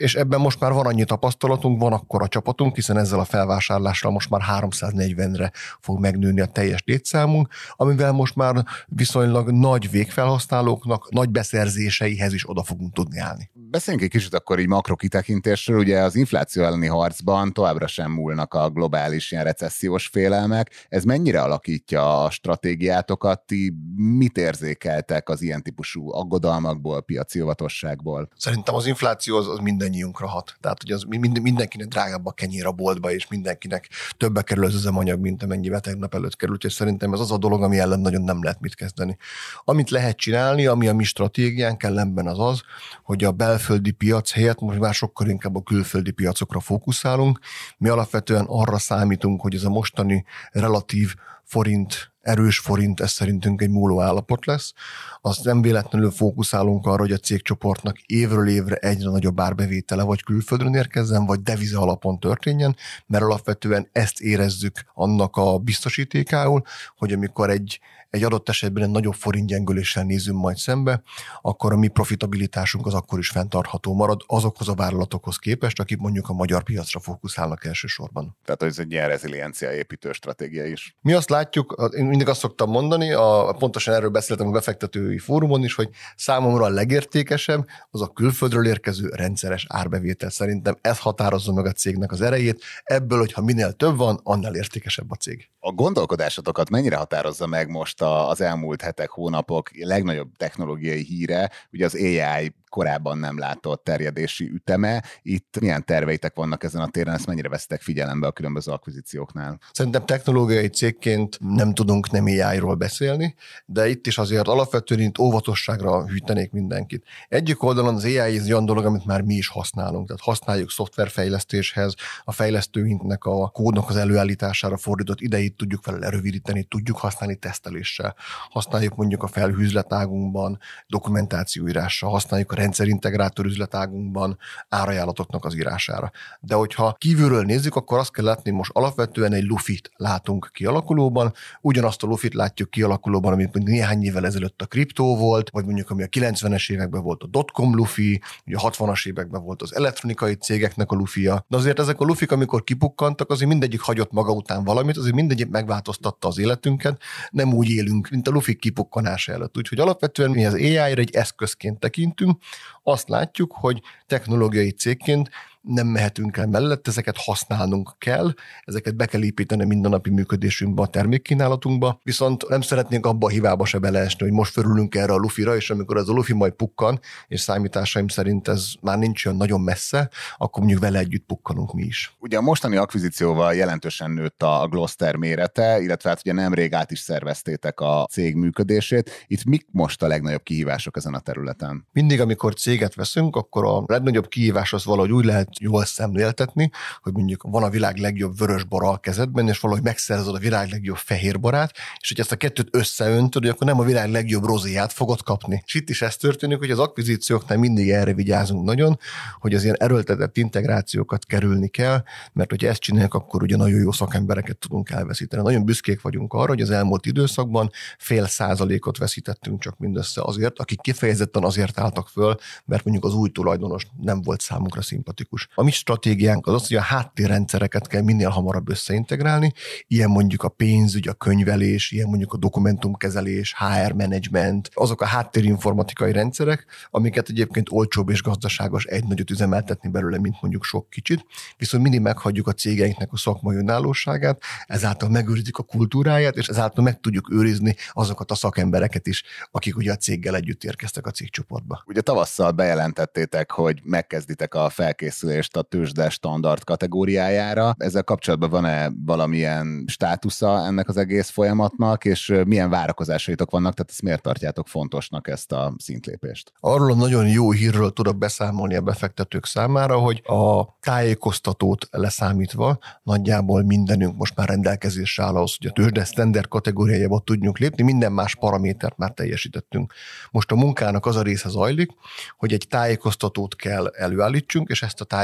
és 0.00 0.14
ebben 0.14 0.40
most 0.40 0.60
már 0.60 0.72
van 0.72 0.86
annyi 0.86 1.04
tapasztalatunk, 1.04 1.80
van 1.80 1.92
akkor 1.92 2.22
a 2.22 2.28
csapatunk, 2.28 2.74
hiszen 2.74 2.98
ezzel 2.98 3.18
a 3.18 3.24
felvásárlással 3.24 4.10
most 4.10 4.30
már 4.30 4.40
340-re 4.60 5.52
fog 5.80 6.00
megnőni 6.00 6.40
a 6.40 6.46
teljes 6.46 6.82
létszámunk, 6.84 7.48
amivel 7.76 8.12
most 8.12 8.36
már 8.36 8.64
viszonylag 8.86 9.50
nagy 9.50 9.90
végfelhasználóknak, 9.90 11.10
nagy 11.10 11.30
beszerzéseihez 11.30 12.32
is 12.32 12.50
oda 12.50 12.62
fogunk 12.62 12.92
tudni 12.92 13.18
állni. 13.18 13.50
Beszéljünk 13.52 14.04
egy 14.04 14.10
kicsit 14.10 14.34
akkor 14.34 14.58
így 14.58 14.66
makrokitekintésről. 14.66 15.78
Ugye 15.78 16.00
az 16.00 16.14
infláció 16.14 16.62
elleni 16.62 16.86
harcban 16.86 17.52
továbbra 17.52 17.86
sem 17.86 18.12
múlnak 18.12 18.54
a 18.54 18.70
globális 18.70 19.32
ilyen 19.32 19.44
recessziós 19.44 20.06
félelmek. 20.06 20.86
Ez 20.88 21.04
mennyire 21.04 21.42
alakítja 21.42 22.24
a 22.24 22.30
stratégiátokat? 22.30 23.40
Ti 23.46 23.74
mit 23.96 24.36
érzékeltek 24.36 25.28
az 25.28 25.42
ilyen 25.42 25.62
típusú 25.62 26.12
aggodalmakból, 26.12 27.02
piaci 27.02 27.42
óvatosságból? 27.42 28.28
Szerintem 28.36 28.74
az 28.74 28.86
infláció 28.86 29.36
az, 29.36 29.48
az 29.48 29.58
mindannyiunkra 29.90 30.26
hat. 30.26 30.56
Tehát, 30.60 30.82
hogy 30.82 30.92
az 30.92 31.02
mind, 31.02 31.40
mindenkinek 31.40 31.88
drágább 31.88 32.26
a 32.26 32.32
kenyér 32.32 32.66
a 32.66 32.72
boltba, 32.72 33.12
és 33.12 33.28
mindenkinek 33.28 33.88
többe 34.16 34.42
kerül 34.42 34.64
az 34.64 34.74
üzemanyag, 34.74 35.20
mint 35.20 35.42
amennyibe 35.42 35.80
tegnap 35.80 36.14
előtt 36.14 36.36
került, 36.36 36.64
és 36.64 36.72
szerintem 36.72 37.12
ez 37.12 37.20
az 37.20 37.30
a 37.30 37.38
dolog, 37.38 37.62
ami 37.62 37.78
ellen 37.78 38.00
nagyon 38.00 38.22
nem 38.22 38.42
lehet 38.42 38.60
mit 38.60 38.74
kezdeni. 38.74 39.16
Amit 39.64 39.90
lehet 39.90 40.16
csinálni, 40.16 40.66
ami 40.66 40.88
a 40.88 40.94
mi 40.94 41.04
stratégiánk 41.04 41.82
ellenben 41.82 42.26
az 42.26 42.38
az, 42.38 42.62
hogy 43.02 43.24
a 43.24 43.32
belföldi 43.32 43.90
piac 43.90 44.32
helyett 44.32 44.60
most 44.60 44.78
már 44.78 44.94
sokkal 44.94 45.28
inkább 45.28 45.56
a 45.56 45.62
külföldi 45.62 46.10
piacokra 46.10 46.60
fókuszálunk. 46.60 47.38
Mi 47.78 47.88
alapvetően 47.88 48.44
arra 48.48 48.78
számítunk, 48.78 49.40
hogy 49.40 49.54
ez 49.54 49.64
a 49.64 49.70
mostani 49.70 50.24
relatív 50.52 51.14
forint, 51.44 52.12
erős 52.20 52.58
forint, 52.58 53.00
ez 53.00 53.10
szerintünk 53.10 53.62
egy 53.62 53.70
múló 53.70 54.00
állapot 54.00 54.46
lesz. 54.46 54.72
Azt 55.20 55.44
nem 55.44 55.62
véletlenül 55.62 56.10
fókuszálunk 56.10 56.86
arra, 56.86 57.00
hogy 57.00 57.12
a 57.12 57.16
cégcsoportnak 57.16 57.98
évről 58.00 58.48
évre 58.48 58.76
egyre 58.76 59.10
nagyobb 59.10 59.40
árbevétele 59.40 60.02
vagy 60.02 60.22
külföldön 60.22 60.74
érkezzen, 60.74 61.26
vagy 61.26 61.42
devize 61.42 61.78
alapon 61.78 62.18
történjen, 62.18 62.76
mert 63.06 63.24
alapvetően 63.24 63.88
ezt 63.92 64.20
érezzük 64.20 64.84
annak 64.94 65.36
a 65.36 65.58
biztosítékául, 65.58 66.62
hogy 66.96 67.12
amikor 67.12 67.50
egy 67.50 67.80
egy 68.10 68.22
adott 68.22 68.48
esetben 68.48 68.82
egy 68.82 68.90
nagyobb 68.90 69.14
forintgyengüléssel 69.14 70.04
nézünk 70.04 70.38
majd 70.38 70.56
szembe, 70.56 71.02
akkor 71.40 71.72
a 71.72 71.76
mi 71.76 71.88
profitabilitásunk 71.88 72.86
az 72.86 72.94
akkor 72.94 73.18
is 73.18 73.28
fenntartható 73.28 73.94
marad 73.94 74.22
azokhoz 74.26 74.68
a 74.68 74.74
vállalatokhoz 74.74 75.36
képest, 75.36 75.80
akik 75.80 75.98
mondjuk 75.98 76.28
a 76.28 76.32
magyar 76.32 76.62
piacra 76.62 77.00
fókuszálnak 77.00 77.64
elsősorban. 77.64 78.36
Tehát 78.44 78.62
ez 78.62 78.78
egy 78.78 78.92
ilyen 78.92 79.08
reziliencia 79.08 79.72
építő 79.72 80.12
stratégia 80.12 80.66
is. 80.66 80.96
Mi 81.00 81.12
azt 81.12 81.30
látjuk, 81.30 81.90
én 81.96 82.09
mindig 82.10 82.28
azt 82.28 82.40
szoktam 82.40 82.70
mondani, 82.70 83.12
a, 83.12 83.54
pontosan 83.58 83.94
erről 83.94 84.10
beszéltem 84.10 84.46
a 84.46 84.50
befektetői 84.50 85.18
fórumon 85.18 85.64
is, 85.64 85.74
hogy 85.74 85.88
számomra 86.16 86.64
a 86.64 86.68
legértékesebb 86.68 87.66
az 87.90 88.02
a 88.02 88.06
külföldről 88.06 88.66
érkező 88.66 89.08
rendszeres 89.08 89.66
árbevétel. 89.68 90.30
Szerintem 90.30 90.76
ez 90.80 90.98
határozza 90.98 91.52
meg 91.52 91.66
a 91.66 91.72
cégnek 91.72 92.12
az 92.12 92.20
erejét. 92.20 92.62
Ebből, 92.82 93.18
hogyha 93.18 93.42
minél 93.42 93.72
több 93.72 93.96
van, 93.96 94.20
annál 94.22 94.54
értékesebb 94.54 95.10
a 95.10 95.14
cég. 95.14 95.50
A 95.58 95.72
gondolkodásotokat 95.72 96.70
mennyire 96.70 96.96
határozza 96.96 97.46
meg 97.46 97.68
most 97.68 98.02
az 98.02 98.40
elmúlt 98.40 98.82
hetek, 98.82 99.10
hónapok 99.10 99.70
legnagyobb 99.72 100.36
technológiai 100.36 101.02
híre, 101.02 101.50
ugye 101.72 101.84
az 101.84 101.94
AI 101.94 102.54
korábban 102.70 103.18
nem 103.18 103.38
látott 103.38 103.84
terjedési 103.84 104.50
üteme. 104.50 105.02
Itt 105.22 105.60
milyen 105.60 105.84
terveitek 105.84 106.34
vannak 106.34 106.64
ezen 106.64 106.80
a 106.80 106.88
téren, 106.88 107.14
ezt 107.14 107.26
mennyire 107.26 107.48
vesztek 107.48 107.82
figyelembe 107.82 108.26
a 108.26 108.32
különböző 108.32 108.72
akvizícióknál? 108.72 109.58
Szerintem 109.72 110.06
technológiai 110.06 110.68
cégként 110.68 111.38
nem 111.40 111.74
tudunk 111.74 111.99
nem 112.10 112.24
AI-ról 112.24 112.74
beszélni, 112.74 113.34
de 113.66 113.88
itt 113.88 114.06
is 114.06 114.18
azért 114.18 114.48
alapvetően 114.48 115.00
itt 115.00 115.18
óvatosságra 115.18 116.06
hűtenék 116.06 116.50
mindenkit. 116.50 117.04
Egyik 117.28 117.62
oldalon 117.62 117.94
az 117.94 118.04
AI 118.04 118.18
egy 118.18 118.52
olyan 118.52 118.64
dolog, 118.64 118.84
amit 118.84 119.04
már 119.04 119.22
mi 119.22 119.34
is 119.34 119.48
használunk, 119.48 120.06
tehát 120.06 120.22
használjuk 120.22 120.70
szoftverfejlesztéshez, 120.70 121.94
a 122.24 122.32
fejlesztőinknek 122.32 123.24
a 123.24 123.48
kódnak 123.48 123.88
az 123.88 123.96
előállítására 123.96 124.76
fordított 124.76 125.20
idejét 125.20 125.56
tudjuk 125.56 125.86
vele 125.86 125.98
lerövidíteni, 125.98 126.62
tudjuk 126.62 126.98
használni 126.98 127.36
teszteléssel. 127.36 128.14
Használjuk 128.50 128.96
mondjuk 128.96 129.22
a 129.22 129.26
felhűzletágunkban, 129.26 130.58
dokumentációírásra, 130.86 132.08
használjuk 132.08 132.52
a 132.52 132.54
rendszerintegrátor 132.54 133.44
üzletágunkban 133.44 134.38
árajánlatoknak 134.68 135.44
az 135.44 135.54
írására. 135.54 136.10
De 136.40 136.54
hogyha 136.54 136.94
kívülről 136.98 137.42
nézzük, 137.42 137.76
akkor 137.76 137.98
azt 137.98 138.12
kell 138.12 138.24
látni, 138.24 138.50
most 138.50 138.70
alapvetően 138.74 139.32
egy 139.32 139.44
lufit 139.44 139.90
látunk 139.96 140.50
kialakulóban, 140.52 141.32
ugyanazt 141.60 141.89
a 141.96 142.06
lufit 142.06 142.34
látjuk 142.34 142.70
kialakulóban, 142.70 143.32
amit 143.32 143.54
mondjuk 143.54 143.76
néhány 143.76 144.02
évvel 144.02 144.26
ezelőtt 144.26 144.62
a 144.62 144.66
kriptó 144.66 145.16
volt, 145.16 145.50
vagy 145.50 145.64
mondjuk 145.64 145.90
ami 145.90 146.02
a 146.02 146.06
90-es 146.06 146.70
években 146.70 147.02
volt 147.02 147.22
a 147.22 147.26
dotcom 147.26 147.74
lufi, 147.74 148.20
ugye 148.46 148.56
a 148.56 148.70
60-as 148.70 149.06
években 149.06 149.42
volt 149.42 149.62
az 149.62 149.74
elektronikai 149.74 150.34
cégeknek 150.34 150.90
a 150.90 150.94
lufia. 150.94 151.44
De 151.48 151.56
azért 151.56 151.78
ezek 151.78 152.00
a 152.00 152.04
lufik, 152.04 152.32
amikor 152.32 152.64
kipukkantak, 152.64 153.30
azért 153.30 153.50
mindegyik 153.50 153.80
hagyott 153.80 154.12
maga 154.12 154.32
után 154.32 154.64
valamit, 154.64 154.96
azért 154.96 155.14
mindegyik 155.14 155.48
megváltoztatta 155.48 156.28
az 156.28 156.38
életünket, 156.38 157.02
nem 157.30 157.54
úgy 157.54 157.68
élünk, 157.68 158.08
mint 158.08 158.28
a 158.28 158.30
lufik 158.30 158.58
kipukkanása 158.58 159.32
előtt. 159.32 159.56
Úgyhogy 159.56 159.78
alapvetően 159.78 160.30
mi 160.30 160.46
az 160.46 160.54
AI-ra 160.54 161.00
egy 161.00 161.14
eszközként 161.14 161.78
tekintünk, 161.78 162.42
azt 162.82 163.08
látjuk, 163.08 163.52
hogy 163.52 163.82
technológiai 164.06 164.70
cégként 164.70 165.30
nem 165.60 165.86
mehetünk 165.86 166.36
el 166.36 166.46
mellett, 166.46 166.88
ezeket 166.88 167.16
használnunk 167.16 167.94
kell, 167.98 168.34
ezeket 168.64 168.96
be 168.96 169.06
kell 169.06 169.22
építeni 169.22 169.64
mindennapi 169.64 170.10
működésünkbe, 170.10 170.82
a 170.82 170.86
termékkínálatunkba, 170.86 172.00
viszont 172.02 172.48
nem 172.48 172.60
szeretnénk 172.60 173.06
abba 173.06 173.26
a 173.26 173.30
hibába 173.30 173.64
se 173.64 173.78
beleesni, 173.78 174.24
hogy 174.24 174.32
most 174.32 174.52
förülünk 174.52 174.94
erre 174.94 175.12
a 175.12 175.16
lufira, 175.16 175.56
és 175.56 175.70
amikor 175.70 175.96
ez 175.96 176.08
a 176.08 176.12
lufi 176.12 176.32
majd 176.32 176.52
pukkan, 176.52 177.00
és 177.28 177.40
számításaim 177.40 178.08
szerint 178.08 178.48
ez 178.48 178.66
már 178.80 178.98
nincs 178.98 179.26
olyan 179.26 179.38
nagyon 179.38 179.60
messze, 179.60 180.10
akkor 180.36 180.58
mondjuk 180.58 180.82
vele 180.82 180.98
együtt 180.98 181.26
pukkanunk 181.26 181.72
mi 181.72 181.82
is. 181.82 182.16
Ugye 182.18 182.36
a 182.36 182.40
mostani 182.40 182.76
akvizícióval 182.76 183.54
jelentősen 183.54 184.10
nőtt 184.10 184.42
a 184.42 184.66
Gloster 184.70 185.16
mérete, 185.16 185.80
illetve 185.80 186.08
hát 186.08 186.20
ugye 186.20 186.32
nemrég 186.32 186.74
át 186.74 186.90
is 186.90 186.98
szerveztétek 186.98 187.80
a 187.80 188.06
cég 188.10 188.34
működését. 188.34 189.10
Itt 189.26 189.44
mik 189.44 189.66
most 189.70 190.02
a 190.02 190.06
legnagyobb 190.06 190.42
kihívások 190.42 190.96
ezen 190.96 191.14
a 191.14 191.20
területen? 191.20 191.86
Mindig, 191.92 192.20
amikor 192.20 192.54
céget 192.54 192.94
veszünk, 192.94 193.36
akkor 193.36 193.64
a 193.64 193.84
legnagyobb 193.86 194.28
kihívás 194.28 194.72
az 194.72 194.84
valahogy 194.84 195.12
úgy 195.12 195.24
lehet 195.24 195.49
jól 195.60 195.84
szemléltetni, 195.84 196.70
hogy 197.02 197.12
mondjuk 197.12 197.42
van 197.42 197.62
a 197.62 197.70
világ 197.70 197.96
legjobb 197.96 198.38
vörös 198.38 198.64
bora 198.64 198.90
a 198.90 198.96
kezedben, 198.96 199.48
és 199.48 199.60
valahogy 199.60 199.82
megszerzed 199.82 200.34
a 200.34 200.38
világ 200.38 200.70
legjobb 200.70 200.96
fehér 200.96 201.40
barát, 201.40 201.72
és 202.00 202.08
hogy 202.08 202.20
ezt 202.20 202.32
a 202.32 202.36
kettőt 202.36 202.68
összeöntöd, 202.70 203.44
akkor 203.44 203.66
nem 203.66 203.78
a 203.78 203.84
világ 203.84 204.10
legjobb 204.10 204.44
rozéját 204.44 204.92
fogod 204.92 205.22
kapni. 205.22 205.62
És 205.66 205.74
itt 205.74 205.88
is 205.88 206.02
ez 206.02 206.16
történik, 206.16 206.58
hogy 206.58 206.70
az 206.70 206.78
akvizícióknál 206.78 207.58
mindig 207.58 207.90
erre 207.90 208.14
vigyázunk 208.14 208.64
nagyon, 208.64 208.98
hogy 209.38 209.54
az 209.54 209.62
ilyen 209.62 209.76
erőltetett 209.78 210.36
integrációkat 210.36 211.24
kerülni 211.24 211.68
kell, 211.68 212.02
mert 212.32 212.50
hogyha 212.50 212.68
ezt 212.68 212.80
csináljuk, 212.80 213.14
akkor 213.14 213.42
ugye 213.42 213.56
nagyon 213.56 213.80
jó 213.80 213.92
szakembereket 213.92 214.56
tudunk 214.58 214.90
elveszíteni. 214.90 215.42
Nagyon 215.42 215.64
büszkék 215.64 216.00
vagyunk 216.00 216.32
arra, 216.32 216.48
hogy 216.48 216.60
az 216.60 216.70
elmúlt 216.70 217.06
időszakban 217.06 217.70
fél 217.98 218.26
százalékot 218.26 218.98
veszítettünk 218.98 219.60
csak 219.60 219.78
mindössze 219.78 220.22
azért, 220.22 220.58
akik 220.58 220.80
kifejezetten 220.80 221.44
azért 221.44 221.78
álltak 221.78 222.08
föl, 222.08 222.36
mert 222.64 222.84
mondjuk 222.84 223.04
az 223.04 223.14
új 223.14 223.30
tulajdonos 223.30 223.86
nem 224.00 224.22
volt 224.22 224.40
számunkra 224.40 224.82
szimpatikus. 224.82 225.39
A 225.54 225.62
mi 225.62 225.70
stratégiánk 225.70 226.46
az 226.46 226.54
az, 226.54 226.68
hogy 226.68 226.76
a 226.76 226.80
háttérrendszereket 226.80 227.86
kell 227.86 228.02
minél 228.02 228.28
hamarabb 228.28 228.68
összeintegrálni, 228.68 229.52
ilyen 229.86 230.10
mondjuk 230.10 230.42
a 230.42 230.48
pénzügy, 230.48 231.08
a 231.08 231.12
könyvelés, 231.12 231.90
ilyen 231.90 232.08
mondjuk 232.08 232.32
a 232.32 232.36
dokumentumkezelés, 232.36 233.54
HR 233.58 233.92
management, 233.92 234.70
azok 234.74 235.00
a 235.00 235.04
háttérinformatikai 235.04 236.12
rendszerek, 236.12 236.66
amiket 236.90 237.28
egyébként 237.28 237.66
olcsóbb 237.70 238.08
és 238.08 238.22
gazdaságos 238.22 238.84
egy 238.84 239.04
nagyot 239.04 239.30
üzemeltetni 239.30 239.90
belőle, 239.90 240.18
mint 240.18 240.36
mondjuk 240.40 240.64
sok 240.64 240.90
kicsit, 240.90 241.24
viszont 241.56 241.82
mindig 241.82 242.00
meghagyjuk 242.00 242.46
a 242.46 242.52
cégeinknek 242.52 243.12
a 243.12 243.16
szakmai 243.16 243.56
önállóságát, 243.56 244.42
ezáltal 244.66 245.08
megőrizik 245.08 245.58
a 245.58 245.62
kultúráját, 245.62 246.36
és 246.36 246.46
ezáltal 246.46 246.84
meg 246.84 247.00
tudjuk 247.00 247.32
őrizni 247.32 247.76
azokat 247.92 248.30
a 248.30 248.34
szakembereket 248.34 249.06
is, 249.06 249.22
akik 249.50 249.76
ugye 249.76 249.92
a 249.92 249.96
céggel 249.96 250.36
együtt 250.36 250.64
érkeztek 250.64 251.06
a 251.06 251.10
cégcsoportba. 251.10 251.82
Ugye 251.86 252.00
tavasszal 252.00 252.50
bejelentettétek, 252.50 253.50
hogy 253.50 253.80
megkezditek 253.84 254.54
a 254.54 254.68
felkészülést 254.68 255.28
a 255.56 255.62
tőzsde 255.62 256.08
standard 256.10 256.64
kategóriájára. 256.64 257.74
Ezzel 257.78 258.02
kapcsolatban 258.02 258.50
van-e 258.50 258.90
valamilyen 259.04 259.84
státusza 259.86 260.66
ennek 260.66 260.88
az 260.88 260.96
egész 260.96 261.28
folyamatnak, 261.28 262.04
és 262.04 262.34
milyen 262.46 262.70
várakozásaitok 262.70 263.50
vannak, 263.50 263.74
tehát 263.74 263.90
ezt 263.90 264.02
miért 264.02 264.22
tartjátok 264.22 264.68
fontosnak 264.68 265.28
ezt 265.28 265.52
a 265.52 265.74
szintlépést? 265.78 266.52
Arról 266.60 266.96
nagyon 266.96 267.26
jó 267.26 267.50
hírről 267.50 267.92
tudok 267.92 268.18
beszámolni 268.18 268.74
a 268.74 268.80
befektetők 268.80 269.46
számára, 269.46 269.98
hogy 269.98 270.22
a 270.24 270.76
tájékoztatót 270.80 271.88
leszámítva 271.90 272.78
nagyjából 273.02 273.62
mindenünk 273.62 274.16
most 274.16 274.36
már 274.36 274.48
rendelkezésre 274.48 275.24
áll 275.24 275.34
ahhoz, 275.34 275.56
hogy 275.58 275.66
a 275.66 275.72
tőzsde 275.72 276.04
standard 276.04 276.48
kategóriájába 276.48 277.20
tudjunk 277.20 277.58
lépni, 277.58 277.82
minden 277.82 278.12
más 278.12 278.34
paramétert 278.34 278.96
már 278.96 279.10
teljesítettünk. 279.10 279.92
Most 280.30 280.50
a 280.50 280.54
munkának 280.54 281.06
az 281.06 281.16
a 281.16 281.22
része 281.22 281.48
zajlik, 281.48 281.90
hogy 282.38 282.52
egy 282.52 282.66
tájékoztatót 282.68 283.56
kell 283.56 283.86
előállítsunk, 283.86 284.68
és 284.68 284.82
ezt 284.82 285.00
a 285.00 285.04
tájékoztatót 285.04 285.19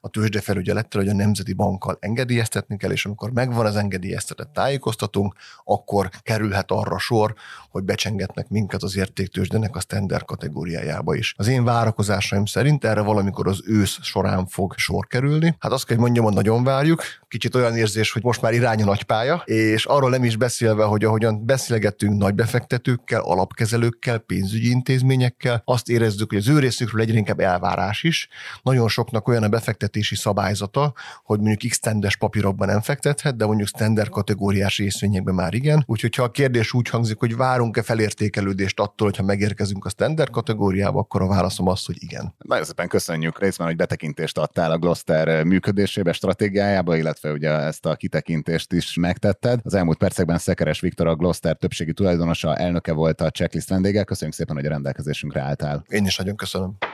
a 0.00 0.08
tőzsdefelügyelettel, 0.08 1.00
hogy 1.00 1.10
a 1.10 1.14
Nemzeti 1.14 1.52
Bankkal 1.52 1.96
engedélyeztetni 2.00 2.76
kell, 2.76 2.90
és 2.90 3.04
amikor 3.06 3.30
megvan 3.30 3.66
az 3.66 3.76
engedélyeztetett 3.76 4.52
tájékoztatunk, 4.52 5.34
akkor 5.64 6.10
kerülhet 6.22 6.70
arra 6.70 6.98
sor, 6.98 7.34
hogy 7.70 7.82
becsengetnek 7.82 8.48
minket 8.48 8.82
az 8.82 8.96
értéktőzsdenek 8.96 9.76
a 9.76 9.80
standard 9.80 10.24
kategóriájába 10.24 11.14
is. 11.14 11.34
Az 11.36 11.46
én 11.48 11.64
várakozásaim 11.64 12.44
szerint 12.44 12.84
erre 12.84 13.00
valamikor 13.00 13.48
az 13.48 13.62
ősz 13.66 13.98
során 14.02 14.46
fog 14.46 14.74
sor 14.76 15.06
kerülni. 15.06 15.56
Hát 15.58 15.72
azt 15.72 15.86
kell, 15.86 15.96
hogy 15.96 16.04
mondjam, 16.04 16.24
hogy 16.24 16.34
nagyon 16.34 16.64
várjuk. 16.64 17.02
Kicsit 17.28 17.54
olyan 17.54 17.76
érzés, 17.76 18.12
hogy 18.12 18.22
most 18.22 18.42
már 18.42 18.52
irány 18.52 18.82
a 18.82 18.84
nagypálya, 18.84 19.42
és 19.44 19.84
arról 19.84 20.10
nem 20.10 20.24
is 20.24 20.36
beszélve, 20.36 20.84
hogy 20.84 21.04
ahogyan 21.04 21.46
beszélgettünk 21.46 22.18
nagy 22.18 22.34
befektetőkkel, 22.34 23.20
alapkezelőkkel, 23.20 24.18
pénzügyi 24.18 24.70
intézményekkel, 24.70 25.62
azt 25.64 25.88
érezzük, 25.88 26.28
hogy 26.28 26.38
az 26.38 26.48
ő 26.48 26.58
részükről 26.58 27.00
egyre 27.00 27.16
inkább 27.16 27.40
elvárás 27.40 28.02
is. 28.02 28.28
Nagyon 28.62 28.88
soknak 29.10 29.28
olyan 29.28 29.42
a 29.42 29.48
befektetési 29.48 30.16
szabályzata, 30.16 30.92
hogy 31.24 31.40
mondjuk 31.40 31.70
x 31.70 31.78
tendes 31.78 32.16
papírokban 32.16 32.68
nem 32.68 32.80
fektethet, 32.80 33.36
de 33.36 33.46
mondjuk 33.46 33.68
standard 33.68 34.08
kategóriás 34.08 34.78
részvényekben 34.78 35.34
már 35.34 35.54
igen. 35.54 35.82
Úgyhogy 35.86 36.14
ha 36.14 36.22
a 36.22 36.30
kérdés 36.30 36.72
úgy 36.72 36.88
hangzik, 36.88 37.18
hogy 37.18 37.36
várunk-e 37.36 37.82
felértékelődést 37.82 38.80
attól, 38.80 39.08
hogyha 39.08 39.22
megérkezünk 39.22 39.84
a 39.84 39.88
standard 39.88 40.30
kategóriába, 40.30 40.98
akkor 40.98 41.22
a 41.22 41.26
válaszom 41.26 41.68
az, 41.68 41.84
hogy 41.84 41.96
igen. 42.02 42.34
Nagyon 42.38 42.64
szépen 42.64 42.88
köszönjük 42.88 43.40
részben, 43.40 43.66
hogy 43.66 43.76
betekintést 43.76 44.38
adtál 44.38 44.70
a 44.70 44.78
Gloster 44.78 45.44
működésébe, 45.44 46.12
stratégiájába, 46.12 46.96
illetve 46.96 47.32
ugye 47.32 47.50
ezt 47.50 47.86
a 47.86 47.96
kitekintést 47.96 48.72
is 48.72 48.96
megtetted. 49.00 49.60
Az 49.62 49.74
elmúlt 49.74 49.98
percekben 49.98 50.38
Szekeres 50.38 50.80
Viktor 50.80 51.06
a 51.06 51.14
Gloster 51.14 51.56
többségi 51.56 51.92
tulajdonosa, 51.92 52.56
elnöke 52.56 52.92
volt 52.92 53.20
a 53.20 53.30
checklist 53.30 53.68
vendége. 53.68 54.04
Köszönjük 54.04 54.36
szépen, 54.36 54.56
hogy 54.56 54.66
a 54.66 54.68
rendelkezésünkre 54.68 55.40
álltál. 55.40 55.84
Én 55.88 56.06
is 56.06 56.16
nagyon 56.16 56.36
köszönöm. 56.36 56.89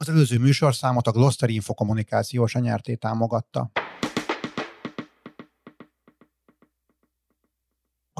Az 0.00 0.08
előző 0.08 0.38
műsorszámot 0.38 1.06
a 1.06 1.10
Gloster 1.10 1.50
Infokommunikációs 1.50 2.54
nyerté 2.54 2.94
támogatta. 2.94 3.70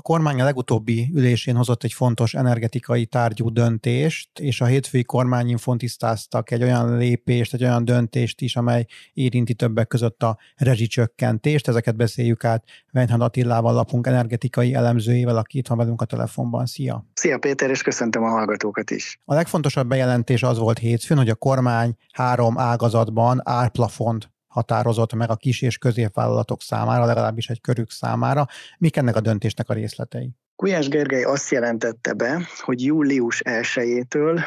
Kormány 0.08 0.40
a 0.40 0.44
legutóbbi 0.44 1.10
ülésén 1.14 1.56
hozott 1.56 1.84
egy 1.84 1.92
fontos 1.92 2.34
energetikai 2.34 3.06
tárgyú 3.06 3.50
döntést, 3.50 4.38
és 4.38 4.60
a 4.60 4.64
hétfői 4.64 5.04
kormányinfon 5.04 5.78
tisztáztak 5.78 6.50
egy 6.50 6.62
olyan 6.62 6.96
lépést, 6.96 7.54
egy 7.54 7.62
olyan 7.62 7.84
döntést 7.84 8.40
is, 8.40 8.56
amely 8.56 8.86
érinti 9.12 9.54
többek 9.54 9.86
között 9.86 10.22
a 10.22 10.38
rezsicsökkentést. 10.56 11.68
Ezeket 11.68 11.96
beszéljük 11.96 12.44
át 12.44 12.64
Weinhard 12.92 13.22
Attilával, 13.22 13.74
lapunk 13.74 14.06
energetikai 14.06 14.74
elemzőjével, 14.74 15.36
aki 15.36 15.58
itt 15.58 15.68
van 15.68 15.78
velünk 15.78 16.00
a 16.00 16.04
telefonban. 16.04 16.66
Szia! 16.66 17.06
Szia 17.14 17.38
Péter, 17.38 17.70
és 17.70 17.82
köszöntöm 17.82 18.22
a 18.22 18.28
hallgatókat 18.28 18.90
is. 18.90 19.20
A 19.24 19.34
legfontosabb 19.34 19.88
bejelentés 19.88 20.42
az 20.42 20.58
volt 20.58 20.78
hétfőn, 20.78 21.16
hogy 21.16 21.28
a 21.28 21.34
kormány 21.34 21.96
három 22.12 22.58
ágazatban 22.58 23.40
árplafont 23.44 24.30
határozott 24.48 25.14
meg 25.14 25.30
a 25.30 25.36
kis 25.36 25.62
és 25.62 25.78
középvállalatok 25.78 26.62
számára, 26.62 27.04
legalábbis 27.04 27.48
egy 27.48 27.60
körük 27.60 27.90
számára. 27.90 28.46
Mik 28.78 28.96
ennek 28.96 29.16
a 29.16 29.20
döntésnek 29.20 29.68
a 29.68 29.74
részletei? 29.74 30.30
Gulyás 30.56 30.88
Gergely 30.88 31.22
azt 31.22 31.50
jelentette 31.50 32.12
be, 32.12 32.40
hogy 32.58 32.84
július 32.84 33.42
1-től 33.44 34.40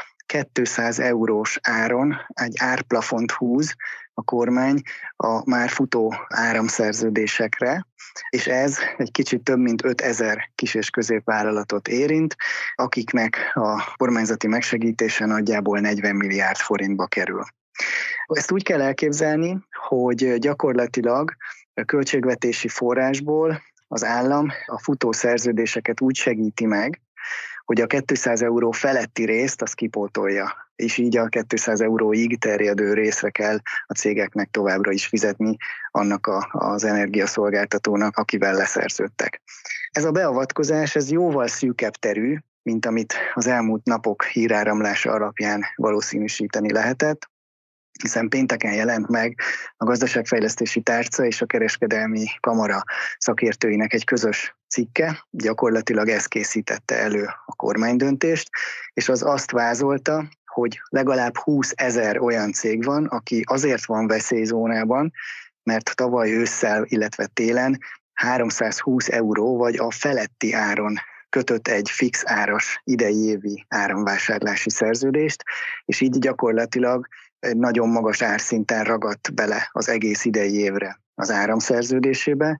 200 0.54 1.00
eurós 1.00 1.60
áron 1.62 2.16
egy 2.28 2.54
árplafont 2.60 3.32
húz 3.32 3.76
a 4.14 4.22
kormány 4.24 4.82
a 5.16 5.50
már 5.50 5.70
futó 5.70 6.14
áramszerződésekre, 6.28 7.88
és 8.30 8.48
ez 8.48 8.78
egy 8.98 9.12
kicsit 9.12 9.44
több 9.44 9.60
mint 9.60 9.86
5000 9.86 10.52
kis- 10.56 10.76
és 10.76 10.90
középvállalatot 10.90 11.88
érint, 11.88 12.36
akiknek 12.76 13.52
a 13.54 13.94
kormányzati 13.96 14.48
megsegítése 14.48 15.26
nagyjából 15.26 15.80
40 15.80 16.16
milliárd 16.16 16.58
forintba 16.58 17.06
kerül. 17.06 17.44
Ezt 18.26 18.52
úgy 18.52 18.64
kell 18.64 18.82
elképzelni, 18.82 19.58
hogy 19.90 20.38
gyakorlatilag 20.38 21.32
a 21.74 21.84
költségvetési 21.84 22.68
forrásból 22.68 23.62
az 23.88 24.04
állam 24.04 24.48
a 24.66 24.80
futó 24.80 25.12
szerződéseket 25.12 26.02
úgy 26.02 26.16
segíti 26.16 26.66
meg, 26.66 27.02
hogy 27.66 27.82
a 27.82 27.88
200 27.88 28.42
euró 28.42 28.72
feletti 28.72 29.26
részt 29.26 29.62
az 29.62 29.74
kipótolja, 29.74 30.70
és 30.76 30.98
így 30.98 31.18
a 31.18 31.28
200 31.48 31.82
euróig 31.82 32.40
terjedő 32.40 32.94
részre 32.94 33.30
kell 33.30 33.58
a 33.86 33.94
cégeknek 33.94 34.50
továbbra 34.50 34.92
is 34.92 35.06
fizetni 35.06 35.56
annak 35.92 36.28
a, 36.28 36.48
az 36.52 36.84
energiaszolgáltatónak, 36.84 38.18
akivel 38.18 38.54
leszerződtek. 38.54 39.42
Ez 39.92 40.04
a 40.04 40.12
beavatkozás, 40.12 40.96
ez 40.96 41.12
jóval 41.12 41.48
szűkebb 41.48 41.94
terű, 41.94 42.38
mint 42.62 42.86
amit 42.86 43.14
az 43.34 43.48
elmúlt 43.48 43.84
napok 43.84 44.24
híráramlása 44.24 45.12
alapján 45.12 45.64
valószínűsíteni 45.76 46.72
lehetett 46.72 47.30
hiszen 48.02 48.30
pénteken 48.30 48.74
jelent 48.74 49.08
meg 49.08 49.40
a 49.78 49.86
gazdaságfejlesztési 49.86 50.82
tárca 50.82 51.26
és 51.26 51.42
a 51.42 51.46
kereskedelmi 51.46 52.26
kamara 52.40 52.84
szakértőinek 53.18 53.94
egy 53.94 54.06
közös 54.06 54.56
cikke, 54.68 55.26
gyakorlatilag 55.30 56.08
ez 56.08 56.26
készítette 56.26 56.98
elő 56.98 57.24
a 57.46 57.56
kormánydöntést, 57.56 58.50
és 58.94 59.10
az 59.10 59.24
azt 59.24 59.52
vázolta, 59.52 60.24
hogy 60.46 60.82
legalább 60.90 61.38
20 61.38 61.72
ezer 61.76 62.20
olyan 62.20 62.52
cég 62.52 62.84
van, 62.84 63.06
aki 63.06 63.44
azért 63.46 63.86
van 63.86 64.08
veszélyzónában, 64.08 65.12
mert 65.64 65.96
tavaly 65.96 66.32
ősszel, 66.32 66.86
illetve 66.88 67.26
télen 67.26 67.80
320 68.14 69.10
euró 69.10 69.58
vagy 69.58 69.78
a 69.78 69.92
feletti 69.92 70.54
áron 70.54 70.96
kötött 71.30 71.68
egy 71.68 71.90
fix 71.90 72.22
áras 72.26 72.82
idei 72.84 73.26
évi 73.26 73.66
áramvásárlási 73.70 74.70
szerződést, 74.70 75.44
és 75.86 76.02
így 76.02 76.20
gyakorlatilag 76.20 77.08
egy 77.42 77.58
nagyon 77.58 77.90
magas 77.90 78.22
árszinten 78.22 78.84
ragadt 78.84 79.34
bele 79.34 79.70
az 79.72 79.90
egész 79.90 80.26
idei 80.26 80.54
évre 80.54 81.00
az 81.16 81.32
áramszerződésébe, 81.32 82.60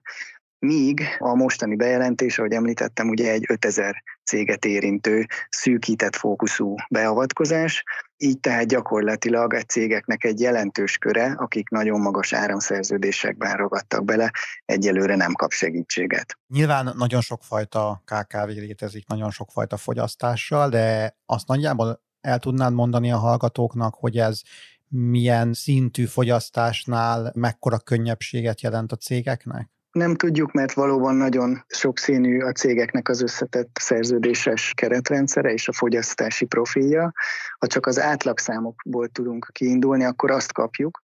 míg 0.58 1.02
a 1.18 1.34
mostani 1.34 1.76
bejelentés, 1.76 2.38
ahogy 2.38 2.52
említettem, 2.52 3.08
ugye 3.08 3.30
egy 3.30 3.44
5000 3.48 4.02
céget 4.24 4.64
érintő, 4.64 5.26
szűkített 5.48 6.16
fókuszú 6.16 6.74
beavatkozás, 6.90 7.82
így 8.16 8.40
tehát 8.40 8.66
gyakorlatilag 8.66 9.54
egy 9.54 9.68
cégeknek 9.68 10.24
egy 10.24 10.40
jelentős 10.40 10.98
köre, 10.98 11.34
akik 11.36 11.68
nagyon 11.68 12.00
magas 12.00 12.32
áramszerződésekben 12.32 13.56
ragadtak 13.56 14.04
bele, 14.04 14.30
egyelőre 14.64 15.16
nem 15.16 15.32
kap 15.32 15.50
segítséget. 15.50 16.38
Nyilván 16.46 16.92
nagyon 16.96 17.20
sokfajta 17.20 18.02
KKV 18.04 18.46
létezik, 18.48 19.06
nagyon 19.06 19.30
sokfajta 19.30 19.76
fogyasztással, 19.76 20.68
de 20.68 21.16
azt 21.26 21.46
nagyjából 21.46 22.00
el 22.22 22.38
tudnád 22.38 22.74
mondani 22.74 23.12
a 23.12 23.16
hallgatóknak, 23.16 23.94
hogy 23.94 24.16
ez 24.16 24.40
milyen 24.88 25.52
szintű 25.52 26.04
fogyasztásnál 26.04 27.32
mekkora 27.34 27.78
könnyebbséget 27.78 28.60
jelent 28.60 28.92
a 28.92 28.96
cégeknek? 28.96 29.70
Nem 29.92 30.14
tudjuk, 30.14 30.52
mert 30.52 30.72
valóban 30.72 31.14
nagyon 31.14 31.64
sokszínű 31.66 32.40
a 32.40 32.52
cégeknek 32.52 33.08
az 33.08 33.22
összetett 33.22 33.76
szerződéses 33.80 34.72
keretrendszere 34.74 35.52
és 35.52 35.68
a 35.68 35.72
fogyasztási 35.72 36.44
profilja. 36.44 37.12
Ha 37.58 37.66
csak 37.66 37.86
az 37.86 38.00
átlagszámokból 38.00 39.08
tudunk 39.08 39.48
kiindulni, 39.52 40.04
akkor 40.04 40.30
azt 40.30 40.52
kapjuk, 40.52 41.02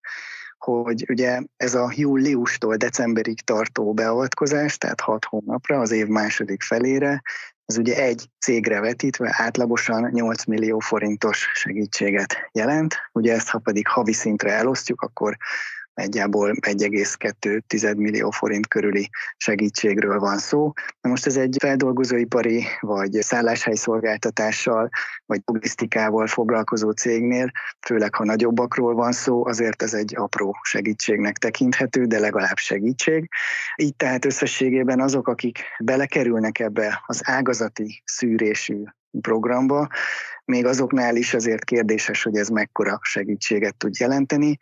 hogy 0.58 1.04
ugye 1.08 1.40
ez 1.56 1.74
a 1.74 1.92
júliustól 1.94 2.76
decemberig 2.76 3.40
tartó 3.40 3.92
beavatkozás, 3.92 4.78
tehát 4.78 5.00
hat 5.00 5.24
hónapra, 5.24 5.80
az 5.80 5.90
év 5.90 6.06
második 6.06 6.62
felére 6.62 7.22
ez 7.68 7.78
ugye 7.78 7.96
egy 7.96 8.28
cégre 8.38 8.80
vetítve 8.80 9.34
átlagosan 9.36 10.10
8 10.12 10.44
millió 10.44 10.78
forintos 10.78 11.50
segítséget 11.54 12.36
jelent. 12.52 12.94
Ugye 13.12 13.34
ezt, 13.34 13.48
ha 13.48 13.58
pedig 13.58 13.86
havi 13.86 14.12
szintre 14.12 14.52
elosztjuk, 14.52 15.00
akkor 15.00 15.36
nagyjából 15.98 16.54
1,2 16.60 17.96
millió 17.96 18.30
forint 18.30 18.68
körüli 18.68 19.10
segítségről 19.36 20.18
van 20.18 20.38
szó. 20.38 20.72
Na 21.00 21.10
most 21.10 21.26
ez 21.26 21.36
egy 21.36 21.56
feldolgozóipari 21.60 22.64
vagy 22.80 23.12
szálláshelyszolgáltatással 23.12 24.88
vagy 25.26 25.40
logisztikával 25.44 26.26
foglalkozó 26.26 26.90
cégnél, 26.90 27.50
főleg 27.86 28.14
ha 28.14 28.24
nagyobbakról 28.24 28.94
van 28.94 29.12
szó, 29.12 29.46
azért 29.46 29.82
ez 29.82 29.94
egy 29.94 30.16
apró 30.16 30.56
segítségnek 30.62 31.36
tekinthető, 31.36 32.04
de 32.04 32.18
legalább 32.18 32.56
segítség. 32.56 33.28
Így 33.76 33.96
tehát 33.96 34.24
összességében 34.24 35.00
azok, 35.00 35.28
akik 35.28 35.58
belekerülnek 35.78 36.58
ebbe 36.58 37.02
az 37.06 37.20
ágazati 37.24 38.02
szűrésű 38.04 38.82
programba, 39.20 39.88
még 40.48 40.66
azoknál 40.66 41.16
is 41.16 41.34
azért 41.34 41.64
kérdéses, 41.64 42.22
hogy 42.22 42.36
ez 42.36 42.48
mekkora 42.48 42.98
segítséget 43.02 43.76
tud 43.76 43.98
jelenteni 43.98 44.58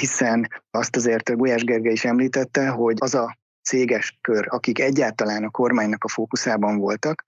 hiszen 0.00 0.48
azt 0.70 0.96
azért 0.96 1.36
Gulyás 1.36 1.64
Gergely 1.64 1.92
is 1.92 2.04
említette, 2.04 2.68
hogy 2.68 2.96
az 3.00 3.14
a 3.14 3.38
céges 3.62 4.18
kör, 4.20 4.46
akik 4.48 4.78
egyáltalán 4.78 5.44
a 5.44 5.50
kormánynak 5.50 6.04
a 6.04 6.08
fókuszában 6.08 6.78
voltak, 6.78 7.24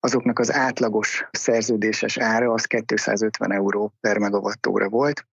azoknak 0.00 0.38
az 0.38 0.52
átlagos 0.52 1.28
szerződéses 1.30 2.18
ára 2.18 2.52
az 2.52 2.64
250 2.64 3.52
euró 3.52 3.92
per 4.00 4.18
megawattóra 4.18 4.88
volt, 4.88 5.26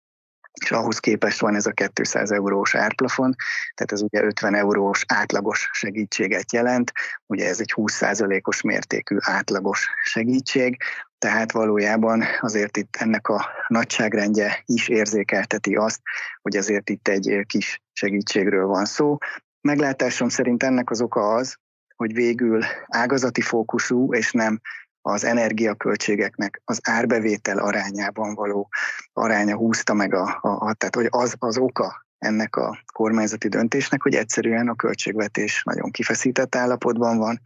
és 0.62 0.70
ahhoz 0.70 0.98
képest 0.98 1.40
van 1.40 1.54
ez 1.54 1.66
a 1.66 1.72
200 1.92 2.30
eurós 2.30 2.74
árplafon, 2.74 3.34
tehát 3.74 3.92
ez 3.92 4.02
ugye 4.02 4.22
50 4.22 4.54
eurós 4.54 5.04
átlagos 5.08 5.68
segítséget 5.72 6.52
jelent, 6.52 6.92
ugye 7.26 7.48
ez 7.48 7.60
egy 7.60 7.72
20%-os 7.76 8.60
mértékű 8.60 9.16
átlagos 9.20 9.88
segítség, 10.02 10.76
tehát 11.18 11.52
valójában 11.52 12.24
azért 12.40 12.76
itt 12.76 12.96
ennek 12.96 13.28
a 13.28 13.46
nagyságrendje 13.68 14.62
is 14.64 14.88
érzékelteti 14.88 15.74
azt, 15.74 16.00
hogy 16.42 16.56
azért 16.56 16.90
itt 16.90 17.08
egy 17.08 17.44
kis 17.46 17.82
segítségről 17.92 18.66
van 18.66 18.84
szó. 18.84 19.16
Meglátásom 19.60 20.28
szerint 20.28 20.62
ennek 20.62 20.90
az 20.90 21.00
oka 21.00 21.34
az, 21.34 21.56
hogy 21.96 22.14
végül 22.14 22.64
ágazati 22.86 23.40
fókuszú 23.40 24.14
és 24.14 24.32
nem 24.32 24.60
az 25.06 25.24
energiaköltségeknek 25.24 26.60
az 26.64 26.80
árbevétel 26.82 27.58
arányában 27.58 28.34
való 28.34 28.68
aránya 29.12 29.56
húzta 29.56 29.94
meg 29.94 30.14
a, 30.14 30.38
a, 30.40 30.48
a 30.48 30.74
tehát 30.74 30.94
hogy 30.94 31.06
az 31.10 31.34
az 31.38 31.58
oka 31.58 32.06
ennek 32.18 32.56
a 32.56 32.78
kormányzati 32.92 33.48
döntésnek, 33.48 34.02
hogy 34.02 34.14
egyszerűen 34.14 34.68
a 34.68 34.74
költségvetés 34.74 35.62
nagyon 35.64 35.90
kifeszített 35.90 36.54
állapotban 36.54 37.18
van, 37.18 37.40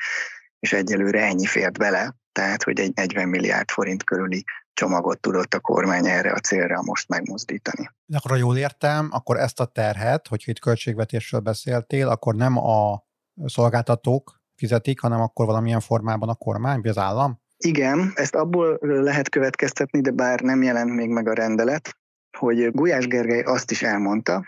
és 0.59 0.73
egyelőre 0.73 1.23
ennyi 1.23 1.47
fért 1.47 1.79
bele, 1.79 2.14
tehát 2.33 2.62
hogy 2.62 2.81
egy 2.81 2.92
40 2.94 3.29
milliárd 3.29 3.71
forint 3.71 4.05
körüli 4.05 4.44
csomagot 4.73 5.21
tudott 5.21 5.55
a 5.55 5.61
kormány 5.61 6.07
erre 6.07 6.33
a 6.33 6.38
célra 6.38 6.83
most 6.83 7.09
megmozdítani. 7.09 7.90
De 8.05 8.16
akkor, 8.16 8.31
ha 8.31 8.37
jól 8.37 8.57
értem, 8.57 9.09
akkor 9.11 9.37
ezt 9.37 9.61
a 9.61 9.64
terhet, 9.64 10.29
hogyha 10.29 10.51
itt 10.51 10.59
költségvetésről 10.59 11.40
beszéltél, 11.40 12.09
akkor 12.09 12.35
nem 12.35 12.57
a 12.57 13.05
szolgáltatók 13.44 14.42
fizetik, 14.55 15.01
hanem 15.01 15.21
akkor 15.21 15.47
valamilyen 15.47 15.81
formában 15.81 16.29
a 16.29 16.35
kormány, 16.35 16.81
vagy 16.81 16.90
az 16.90 16.99
állam? 16.99 17.40
Igen, 17.64 18.12
ezt 18.14 18.35
abból 18.35 18.79
lehet 18.81 19.29
következtetni, 19.29 20.01
de 20.01 20.11
bár 20.11 20.40
nem 20.40 20.62
jelent 20.62 20.94
még 20.94 21.09
meg 21.09 21.29
a 21.29 21.35
rendelet, 21.35 21.97
hogy 22.38 22.71
Gulyás 22.73 23.07
Gergely 23.07 23.42
azt 23.42 23.71
is 23.71 23.83
elmondta, 23.83 24.44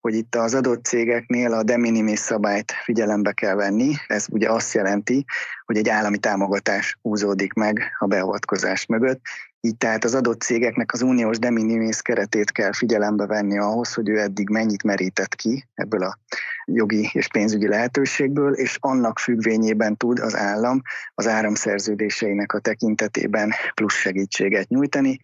hogy 0.00 0.14
itt 0.14 0.34
az 0.34 0.54
adott 0.54 0.84
cégeknél 0.84 1.52
a 1.52 1.62
de 1.62 1.76
minimis 1.76 2.18
szabályt 2.18 2.72
figyelembe 2.72 3.32
kell 3.32 3.54
venni. 3.54 3.92
Ez 4.06 4.26
ugye 4.30 4.50
azt 4.50 4.74
jelenti, 4.74 5.24
hogy 5.64 5.76
egy 5.76 5.88
állami 5.88 6.18
támogatás 6.18 6.98
húzódik 7.02 7.52
meg 7.52 7.82
a 7.98 8.06
beavatkozás 8.06 8.86
mögött. 8.86 9.20
Így 9.64 9.76
tehát 9.76 10.04
az 10.04 10.14
adott 10.14 10.40
cégeknek 10.40 10.92
az 10.92 11.02
uniós 11.02 11.38
de 11.38 11.50
minimis 11.50 12.02
keretét 12.02 12.52
kell 12.52 12.72
figyelembe 12.72 13.26
venni 13.26 13.58
ahhoz, 13.58 13.94
hogy 13.94 14.08
ő 14.08 14.18
eddig 14.18 14.48
mennyit 14.48 14.82
merített 14.82 15.34
ki 15.34 15.66
ebből 15.74 16.02
a 16.02 16.18
jogi 16.64 17.10
és 17.12 17.28
pénzügyi 17.28 17.68
lehetőségből, 17.68 18.52
és 18.52 18.76
annak 18.80 19.18
függvényében 19.18 19.96
tud 19.96 20.18
az 20.18 20.36
állam 20.36 20.82
az 21.14 21.26
áramszerződéseinek 21.26 22.52
a 22.52 22.58
tekintetében 22.58 23.52
plusz 23.74 23.94
segítséget 23.94 24.68
nyújtani. 24.68 25.20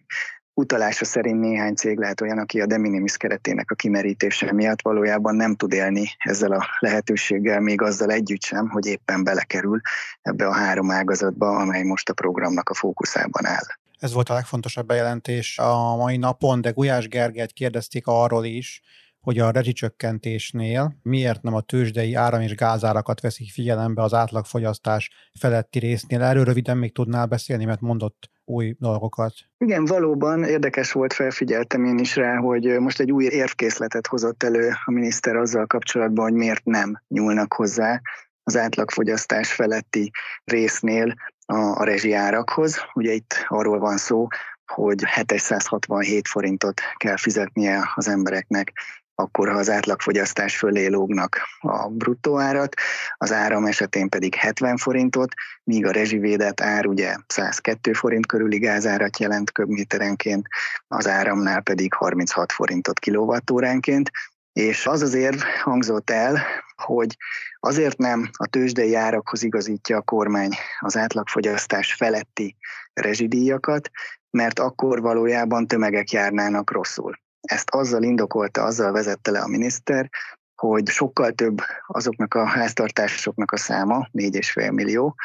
Utalása 0.53 1.05
szerint 1.05 1.39
néhány 1.39 1.75
cég 1.75 1.97
lehet 1.97 2.21
olyan, 2.21 2.37
aki 2.37 2.61
a 2.61 2.65
de 2.65 2.77
minimis 2.77 3.17
keretének 3.17 3.71
a 3.71 3.75
kimerítése 3.75 4.53
miatt 4.53 4.81
valójában 4.81 5.35
nem 5.35 5.55
tud 5.55 5.73
élni 5.73 6.05
ezzel 6.17 6.51
a 6.51 6.67
lehetőséggel, 6.79 7.59
még 7.59 7.81
azzal 7.81 8.11
együtt 8.11 8.41
sem, 8.41 8.69
hogy 8.69 8.85
éppen 8.85 9.23
belekerül 9.23 9.81
ebbe 10.21 10.47
a 10.47 10.53
három 10.53 10.91
ágazatba, 10.91 11.57
amely 11.57 11.83
most 11.83 12.09
a 12.09 12.13
programnak 12.13 12.69
a 12.69 12.73
fókuszában 12.73 13.45
áll. 13.45 13.80
Ez 14.01 14.13
volt 14.13 14.29
a 14.29 14.33
legfontosabb 14.33 14.85
bejelentés 14.85 15.57
a 15.57 15.95
mai 15.95 16.17
napon, 16.17 16.61
de 16.61 16.69
Gulyás 16.69 17.07
Gergelyt 17.07 17.51
kérdezték 17.51 18.07
arról 18.07 18.45
is, 18.45 18.81
hogy 19.19 19.39
a 19.39 19.51
rezsicsökkentésnél 19.51 20.97
miért 21.01 21.41
nem 21.41 21.53
a 21.53 21.61
tőzsdei 21.61 22.13
áram- 22.13 22.43
és 22.43 22.55
gázárakat 22.55 23.21
veszik 23.21 23.51
figyelembe 23.51 24.01
az 24.01 24.13
átlagfogyasztás 24.13 25.09
feletti 25.39 25.79
résznél. 25.79 26.21
Erről 26.21 26.43
röviden 26.43 26.77
még 26.77 26.93
tudnál 26.93 27.25
beszélni, 27.25 27.65
mert 27.65 27.81
mondott 27.81 28.29
új 28.45 28.75
dolgokat. 28.79 29.33
Igen, 29.57 29.85
valóban 29.85 30.43
érdekes 30.43 30.91
volt, 30.91 31.13
felfigyeltem 31.13 31.85
én 31.85 31.97
is 31.97 32.15
rá, 32.15 32.35
hogy 32.35 32.63
most 32.79 32.99
egy 32.99 33.11
új 33.11 33.25
érvkészletet 33.25 34.07
hozott 34.07 34.43
elő 34.43 34.69
a 34.85 34.91
miniszter 34.91 35.35
azzal 35.35 35.65
kapcsolatban, 35.65 36.23
hogy 36.23 36.33
miért 36.33 36.65
nem 36.65 37.01
nyúlnak 37.07 37.53
hozzá 37.53 38.01
az 38.43 38.57
átlagfogyasztás 38.57 39.53
feletti 39.53 40.11
résznél 40.43 41.13
a, 41.51 41.79
a 41.79 41.83
rezsiárakhoz. 41.83 42.77
Ugye 42.93 43.11
itt 43.11 43.45
arról 43.47 43.79
van 43.79 43.97
szó, 43.97 44.27
hogy 44.65 45.05
767 45.05 46.27
forintot 46.27 46.81
kell 46.97 47.17
fizetnie 47.17 47.91
az 47.95 48.07
embereknek 48.07 48.73
akkor 49.15 49.49
ha 49.49 49.57
az 49.57 49.69
átlagfogyasztás 49.69 50.57
fölé 50.57 50.87
lógnak 50.87 51.37
a 51.59 51.87
bruttó 51.87 52.39
árat, 52.39 52.75
az 53.17 53.31
áram 53.31 53.65
esetén 53.65 54.09
pedig 54.09 54.35
70 54.35 54.77
forintot, 54.77 55.33
míg 55.63 55.85
a 55.85 55.91
rezsivédett 55.91 56.61
ár 56.61 56.85
ugye 56.85 57.15
102 57.27 57.93
forint 57.93 58.25
körüli 58.25 58.57
gázárat 58.57 59.19
jelent 59.19 59.51
köbméterenként, 59.51 60.47
az 60.87 61.07
áramnál 61.07 61.61
pedig 61.61 61.93
36 61.93 62.51
forintot 62.51 62.99
kilovattóránként, 62.99 64.11
és 64.53 64.85
az 64.85 65.01
az 65.01 65.13
érv 65.13 65.39
hangzott 65.61 66.09
el, 66.09 66.39
hogy 66.75 67.17
azért 67.59 67.97
nem 67.97 68.29
a 68.37 68.47
tőzsdei 68.47 68.95
árakhoz 68.95 69.43
igazítja 69.43 69.97
a 69.97 70.01
kormány 70.01 70.51
az 70.79 70.97
átlagfogyasztás 70.97 71.93
feletti 71.93 72.57
rezsidíjakat, 72.93 73.89
mert 74.29 74.59
akkor 74.59 75.01
valójában 75.01 75.67
tömegek 75.67 76.11
járnának 76.11 76.71
rosszul. 76.71 77.19
Ezt 77.41 77.69
azzal 77.69 78.03
indokolta, 78.03 78.63
azzal 78.63 78.91
vezette 78.91 79.31
le 79.31 79.39
a 79.39 79.47
miniszter, 79.47 80.09
hogy 80.55 80.87
sokkal 80.87 81.31
több 81.31 81.57
azoknak 81.87 82.33
a 82.33 82.45
háztartásoknak 82.45 83.51
a 83.51 83.57
száma, 83.57 84.07
4,5 84.13 84.71
millió, 84.71 85.15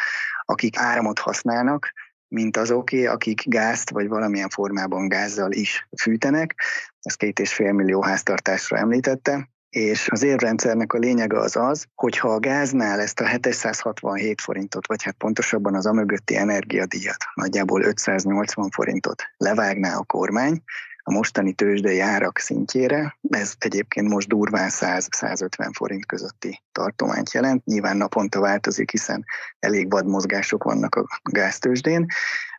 akik 0.45 0.79
áramot 0.79 1.19
használnak, 1.19 1.93
mint 2.29 2.57
azoké, 2.57 3.07
akik 3.07 3.43
gázt 3.49 3.91
vagy 3.91 4.09
valamilyen 4.09 4.49
formában 4.49 5.09
gázzal 5.09 5.53
is 5.53 5.89
fűtenek. 6.03 6.55
Ez 7.01 7.15
két 7.15 7.39
és 7.39 7.55
fél 7.55 7.73
millió 7.73 8.03
háztartásra 8.03 8.77
említette. 8.77 9.49
És 9.69 10.09
az 10.09 10.23
érrendszernek 10.23 10.93
a 10.93 10.99
lényege 10.99 11.39
az 11.39 11.57
az, 11.57 11.87
hogy 11.95 12.19
ha 12.19 12.29
a 12.29 12.39
gáznál 12.39 13.01
ezt 13.01 13.21
a 13.21 13.27
767 13.27 14.41
forintot, 14.41 14.87
vagy 14.87 15.03
hát 15.03 15.15
pontosabban 15.15 15.75
az 15.75 15.87
amögötti 15.87 16.37
energiadíjat, 16.37 17.25
nagyjából 17.35 17.83
580 17.83 18.71
forintot 18.71 19.23
levágná 19.37 19.97
a 19.97 20.05
kormány, 20.05 20.63
a 21.09 21.13
mostani 21.13 21.53
tőzsdei 21.53 22.01
árak 22.01 22.39
szintjére. 22.39 23.19
Ez 23.31 23.55
egyébként 23.59 24.09
most 24.09 24.29
durván 24.29 24.69
100-150 24.73 25.71
forint 25.73 26.07
közötti 26.07 26.63
tartományt 26.73 27.33
jelent. 27.33 27.65
Nyilván 27.65 27.97
naponta 27.97 28.41
változik, 28.41 28.91
hiszen 28.91 29.25
elég 29.59 29.91
vad 29.91 30.07
mozgások 30.07 30.65
vannak 30.65 30.95
a 30.95 31.07
gáztőzsdén, 31.23 32.07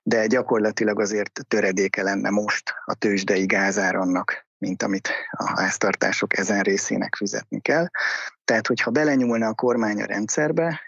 de 0.03 0.27
gyakorlatilag 0.27 0.99
azért 0.99 1.39
töredéke 1.47 2.03
lenne 2.03 2.29
most 2.29 2.73
a 2.86 2.93
tőzsdei 2.93 3.45
gázárannak, 3.45 4.47
mint 4.57 4.83
amit 4.83 5.10
a 5.31 5.60
háztartások 5.60 6.38
ezen 6.38 6.62
részének 6.62 7.15
fizetni 7.15 7.62
kell. 7.62 7.88
Tehát, 8.45 8.67
hogyha 8.67 8.91
belenyúlna 8.91 9.47
a 9.47 9.53
kormány 9.53 10.01
a 10.01 10.05
rendszerbe, 10.05 10.81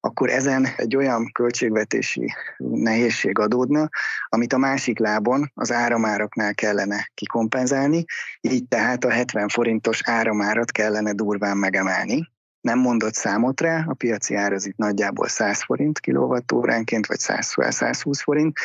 akkor 0.00 0.30
ezen 0.30 0.66
egy 0.76 0.96
olyan 0.96 1.30
költségvetési 1.32 2.34
nehézség 2.58 3.38
adódna, 3.38 3.88
amit 4.28 4.52
a 4.52 4.58
másik 4.58 4.98
lábon 4.98 5.50
az 5.54 5.72
áramáraknál 5.72 6.54
kellene 6.54 7.10
kikompenzálni, 7.14 8.04
így 8.40 8.68
tehát 8.68 9.04
a 9.04 9.10
70 9.10 9.48
forintos 9.48 10.00
áramárat 10.04 10.70
kellene 10.70 11.12
durván 11.12 11.56
megemelni. 11.56 12.28
Nem 12.60 12.78
mondott 12.78 13.14
számot 13.14 13.60
rá, 13.60 13.84
a 13.88 13.94
piaci 13.94 14.34
ár 14.34 14.52
az 14.52 14.66
itt 14.66 14.76
nagyjából 14.76 15.28
100 15.28 15.62
forint 15.62 16.00
kilovattóránként, 16.00 17.06
vagy 17.06 17.18
100-120 17.20 18.20
forint, 18.22 18.58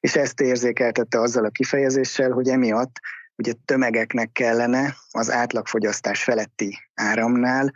és 0.00 0.16
ezt 0.16 0.40
érzékeltette 0.40 1.20
azzal 1.20 1.44
a 1.44 1.50
kifejezéssel, 1.50 2.30
hogy 2.30 2.48
emiatt 2.48 3.00
ugye 3.36 3.52
tömegeknek 3.64 4.32
kellene 4.32 4.96
az 5.10 5.30
átlagfogyasztás 5.30 6.22
feletti 6.22 6.78
áramnál 6.94 7.72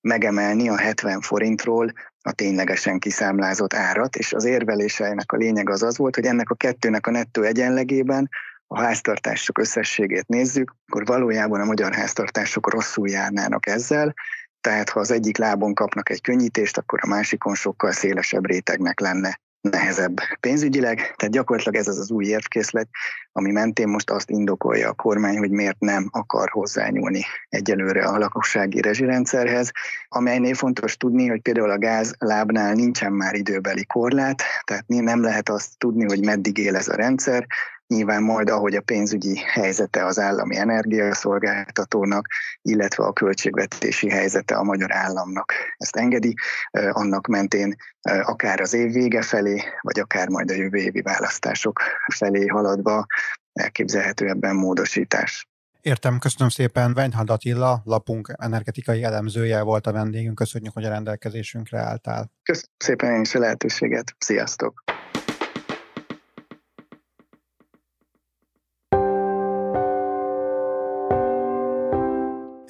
megemelni 0.00 0.68
a 0.68 0.78
70 0.78 1.20
forintról 1.20 1.92
a 2.26 2.32
ténylegesen 2.32 2.98
kiszámlázott 2.98 3.74
árat, 3.74 4.16
és 4.16 4.32
az 4.32 4.44
érveléseinek 4.44 5.32
a 5.32 5.36
lényeg 5.36 5.70
az 5.70 5.82
az 5.82 5.96
volt, 5.96 6.14
hogy 6.14 6.24
ennek 6.24 6.50
a 6.50 6.54
kettőnek 6.54 7.06
a 7.06 7.10
nettó 7.10 7.42
egyenlegében 7.42 8.28
a 8.66 8.80
háztartások 8.80 9.58
összességét 9.58 10.26
nézzük, 10.26 10.74
akkor 10.86 11.06
valójában 11.06 11.60
a 11.60 11.64
magyar 11.64 11.94
háztartások 11.94 12.72
rosszul 12.72 13.08
járnának 13.08 13.66
ezzel, 13.66 14.14
tehát 14.60 14.90
ha 14.90 15.00
az 15.00 15.10
egyik 15.10 15.36
lábon 15.36 15.74
kapnak 15.74 16.10
egy 16.10 16.20
könnyítést, 16.20 16.78
akkor 16.78 16.98
a 17.02 17.08
másikon 17.08 17.54
sokkal 17.54 17.92
szélesebb 17.92 18.46
rétegnek 18.46 19.00
lenne 19.00 19.40
nehezebb 19.70 20.16
pénzügyileg, 20.40 20.96
tehát 20.96 21.34
gyakorlatilag 21.34 21.78
ez 21.78 21.88
az 21.88 21.98
az 21.98 22.10
új 22.10 22.24
érvkészlet, 22.24 22.88
ami 23.32 23.52
mentén 23.52 23.88
most 23.88 24.10
azt 24.10 24.30
indokolja 24.30 24.88
a 24.88 24.92
kormány, 24.92 25.38
hogy 25.38 25.50
miért 25.50 25.78
nem 25.78 26.08
akar 26.10 26.48
hozzányúlni 26.48 27.22
egyelőre 27.48 28.04
a 28.04 28.18
lakossági 28.18 28.80
rezsirendszerhez, 28.80 29.70
amelynél 30.08 30.54
fontos 30.54 30.96
tudni, 30.96 31.26
hogy 31.28 31.40
például 31.40 31.70
a 31.70 31.78
gázlábnál 31.78 32.74
nincsen 32.74 33.12
már 33.12 33.34
időbeli 33.34 33.84
korlát, 33.86 34.42
tehát 34.64 34.84
nem 34.86 35.22
lehet 35.22 35.48
azt 35.48 35.78
tudni, 35.78 36.04
hogy 36.04 36.24
meddig 36.24 36.58
él 36.58 36.76
ez 36.76 36.88
a 36.88 36.96
rendszer, 36.96 37.46
Nyilván 37.88 38.22
majd, 38.22 38.50
ahogy 38.50 38.74
a 38.74 38.80
pénzügyi 38.80 39.36
helyzete 39.36 40.04
az 40.04 40.18
állami 40.18 40.56
energiaszolgáltatónak, 40.56 42.26
illetve 42.62 43.04
a 43.04 43.12
költségvetési 43.12 44.10
helyzete 44.10 44.54
a 44.54 44.62
magyar 44.62 44.94
államnak 44.94 45.52
ezt 45.76 45.96
engedi, 45.96 46.34
annak 46.70 47.26
mentén 47.26 47.76
akár 48.22 48.60
az 48.60 48.72
év 48.72 48.92
vége 48.92 49.22
felé, 49.22 49.62
vagy 49.80 50.00
akár 50.00 50.28
majd 50.28 50.50
a 50.50 50.54
jövő 50.54 50.78
évi 50.78 51.00
választások 51.00 51.80
felé 52.14 52.46
haladva 52.46 53.06
elképzelhető 53.52 54.28
ebben 54.28 54.54
módosítás. 54.54 55.48
Értem, 55.80 56.18
köszönöm 56.18 56.48
szépen. 56.48 56.92
Weinhard 56.96 57.30
Attila, 57.30 57.80
lapunk 57.84 58.34
energetikai 58.38 59.02
elemzője 59.02 59.62
volt 59.62 59.86
a 59.86 59.92
vendégünk. 59.92 60.34
Köszönjük, 60.34 60.72
hogy 60.72 60.84
a 60.84 60.88
rendelkezésünkre 60.88 61.78
álltál. 61.78 62.30
Köszönöm 62.42 62.74
szépen 62.78 63.14
én 63.14 63.20
is 63.20 63.34
a 63.34 63.38
lehetőséget. 63.38 64.14
Sziasztok! 64.18 64.84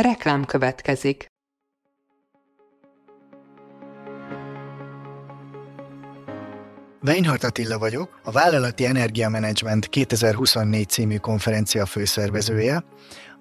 Reklám 0.00 0.44
következik. 0.44 1.26
Weinhardt 7.02 7.44
Attila 7.44 7.78
vagyok, 7.78 8.20
a 8.24 8.30
Vállalati 8.30 8.84
Energiamenedzsment 8.84 9.88
2024 9.88 10.88
című 10.88 11.16
konferencia 11.16 11.86
főszervezője. 11.86 12.84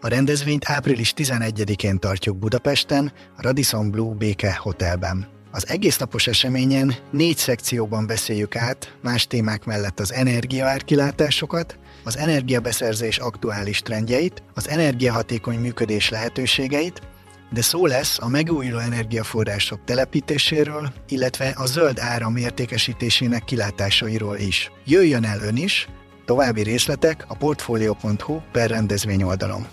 A 0.02 0.08
rendezvényt 0.08 0.70
április 0.70 1.14
11-én 1.16 2.00
tartjuk 2.00 2.38
Budapesten, 2.38 3.12
a 3.38 3.42
Radisson 3.42 3.92
Blue 3.92 4.14
Béke 4.14 4.56
Hotelben. 4.56 5.28
Az 5.52 5.68
egész 5.68 5.98
napos 5.98 6.28
eseményen 6.28 6.96
négy 7.12 7.38
szekcióban 7.38 8.08
beszéljük 8.08 8.56
át 8.56 8.98
más 9.02 9.28
témák 9.28 9.66
mellett 9.66 10.00
az 10.00 10.14
energiaárkilátásokat, 10.14 11.80
az 12.10 12.18
energiabeszerzés 12.18 13.18
aktuális 13.18 13.82
trendjeit, 13.82 14.44
az 14.54 14.70
energiahatékony 14.70 15.60
működés 15.60 16.10
lehetőségeit, 16.10 17.02
de 17.50 17.62
szó 17.62 17.86
lesz 17.86 18.20
a 18.22 18.28
megújuló 18.28 18.78
energiaforrások 18.78 19.84
telepítéséről, 19.84 20.94
illetve 21.08 21.54
a 21.56 21.66
zöld 21.66 22.00
áram 22.00 22.36
értékesítésének 22.36 23.44
kilátásairól 23.44 24.38
is. 24.38 24.72
Jöjjön 24.86 25.26
el 25.26 25.42
ön 25.42 25.56
is, 25.56 25.88
további 26.26 26.62
részletek 26.62 27.26
a 27.28 27.36
portfolio.hu 27.36 28.42
per 28.52 28.70
rendezvény 28.70 29.24
oldalon. 29.24 29.68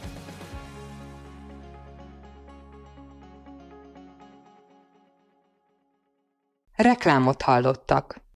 Reklámot 6.75 7.43
hallottak. 7.43 8.26